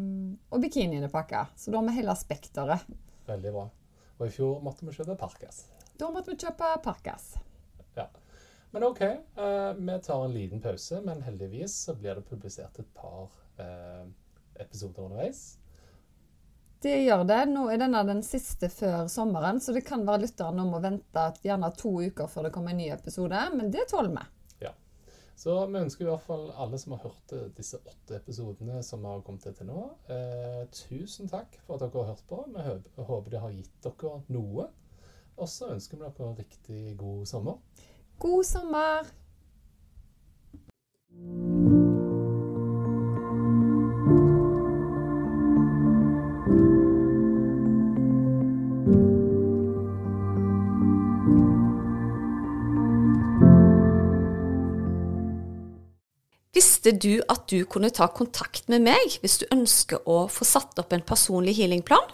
og 0.53 0.61
bikiniene 0.61 1.09
pakka. 1.09 1.47
Så 1.57 1.73
da 1.73 1.81
har 1.81 1.89
vi 1.89 1.97
hele 1.97 2.13
spekteret. 2.21 2.85
Veldig 3.31 3.55
bra. 3.57 3.65
Og 4.19 4.29
i 4.29 4.37
fjor 4.37 4.61
måtte 4.61 4.85
vi 4.85 4.93
kjøpe 4.93 5.17
Parkas. 5.25 5.63
Da 5.97 6.13
måtte 6.13 6.35
vi 6.35 6.37
kjøpe 6.45 6.69
Parkas. 6.85 7.31
Ja. 7.97 8.05
Men 8.75 8.85
OK, 8.89 9.01
eh, 9.01 9.73
vi 9.79 9.97
tar 10.03 10.25
en 10.25 10.33
liten 10.35 10.61
pause, 10.61 10.99
men 11.05 11.23
heldigvis 11.23 11.77
så 11.87 11.95
blir 11.95 12.19
det 12.19 12.25
publisert 12.27 12.79
et 12.83 12.89
par 12.97 13.31
eh, 13.63 14.03
episoder 14.59 15.07
underveis. 15.07 15.45
Det 16.83 16.97
gjør 17.05 17.23
det. 17.25 17.39
Nå 17.49 17.69
er 17.71 17.79
denne 17.79 18.03
den 18.05 18.19
siste 18.27 18.67
før 18.69 19.07
sommeren, 19.09 19.63
så 19.63 19.73
det 19.73 19.85
kan 19.87 20.03
være 20.05 20.25
lytteren 20.27 20.59
om 20.61 20.75
å 20.75 20.83
vente 20.83 21.23
gjerne 21.41 21.71
to 21.79 21.93
uker 22.03 22.27
før 22.29 22.49
det 22.49 22.55
kommer 22.57 22.75
en 22.75 22.83
ny 22.83 22.91
episode, 22.93 23.47
men 23.55 23.71
det 23.71 23.87
tåler 23.89 24.11
vi. 24.11 24.27
Så 25.35 25.55
vi 25.67 25.79
ønsker 25.79 26.05
i 26.05 26.07
hvert 26.07 26.23
fall 26.23 26.45
alle 26.55 26.77
som 26.79 26.93
har 26.95 27.01
hørt 27.09 27.33
eh, 27.35 27.49
disse 27.57 27.79
åtte 27.83 28.15
episodene 28.15 28.79
som 28.87 29.03
har 29.07 29.23
kommet 29.25 29.43
til 29.57 29.67
nå, 29.67 29.81
eh, 30.07 30.61
tusen 30.71 31.27
takk 31.31 31.57
for 31.65 31.75
at 31.75 31.83
dere 31.83 32.05
har 32.05 32.13
hørt 32.13 32.27
på. 32.29 32.39
Vi 32.55 33.07
håper 33.09 33.33
det 33.33 33.41
har 33.43 33.55
gitt 33.55 33.75
dere 33.83 34.13
noe. 34.31 34.69
Og 35.35 35.51
så 35.51 35.73
ønsker 35.73 35.99
vi 35.99 36.07
dere 36.07 36.31
riktig 36.37 36.83
god 37.01 37.27
sommer. 37.27 37.59
God 38.19 38.43
sommer! 38.43 39.05
Visste 56.55 56.91
du 56.91 57.21
at 57.27 57.49
du 57.49 57.65
kunne 57.65 57.89
ta 57.89 58.07
kontakt 58.07 58.69
med 58.69 58.85
meg 58.85 59.17
hvis 59.19 59.41
du 59.41 59.45
ønsker 59.51 60.05
å 60.07 60.27
få 60.31 60.45
satt 60.47 60.79
opp 60.79 60.93
en 60.95 61.03
personlig 61.03 61.57
healingplan? 61.57 62.13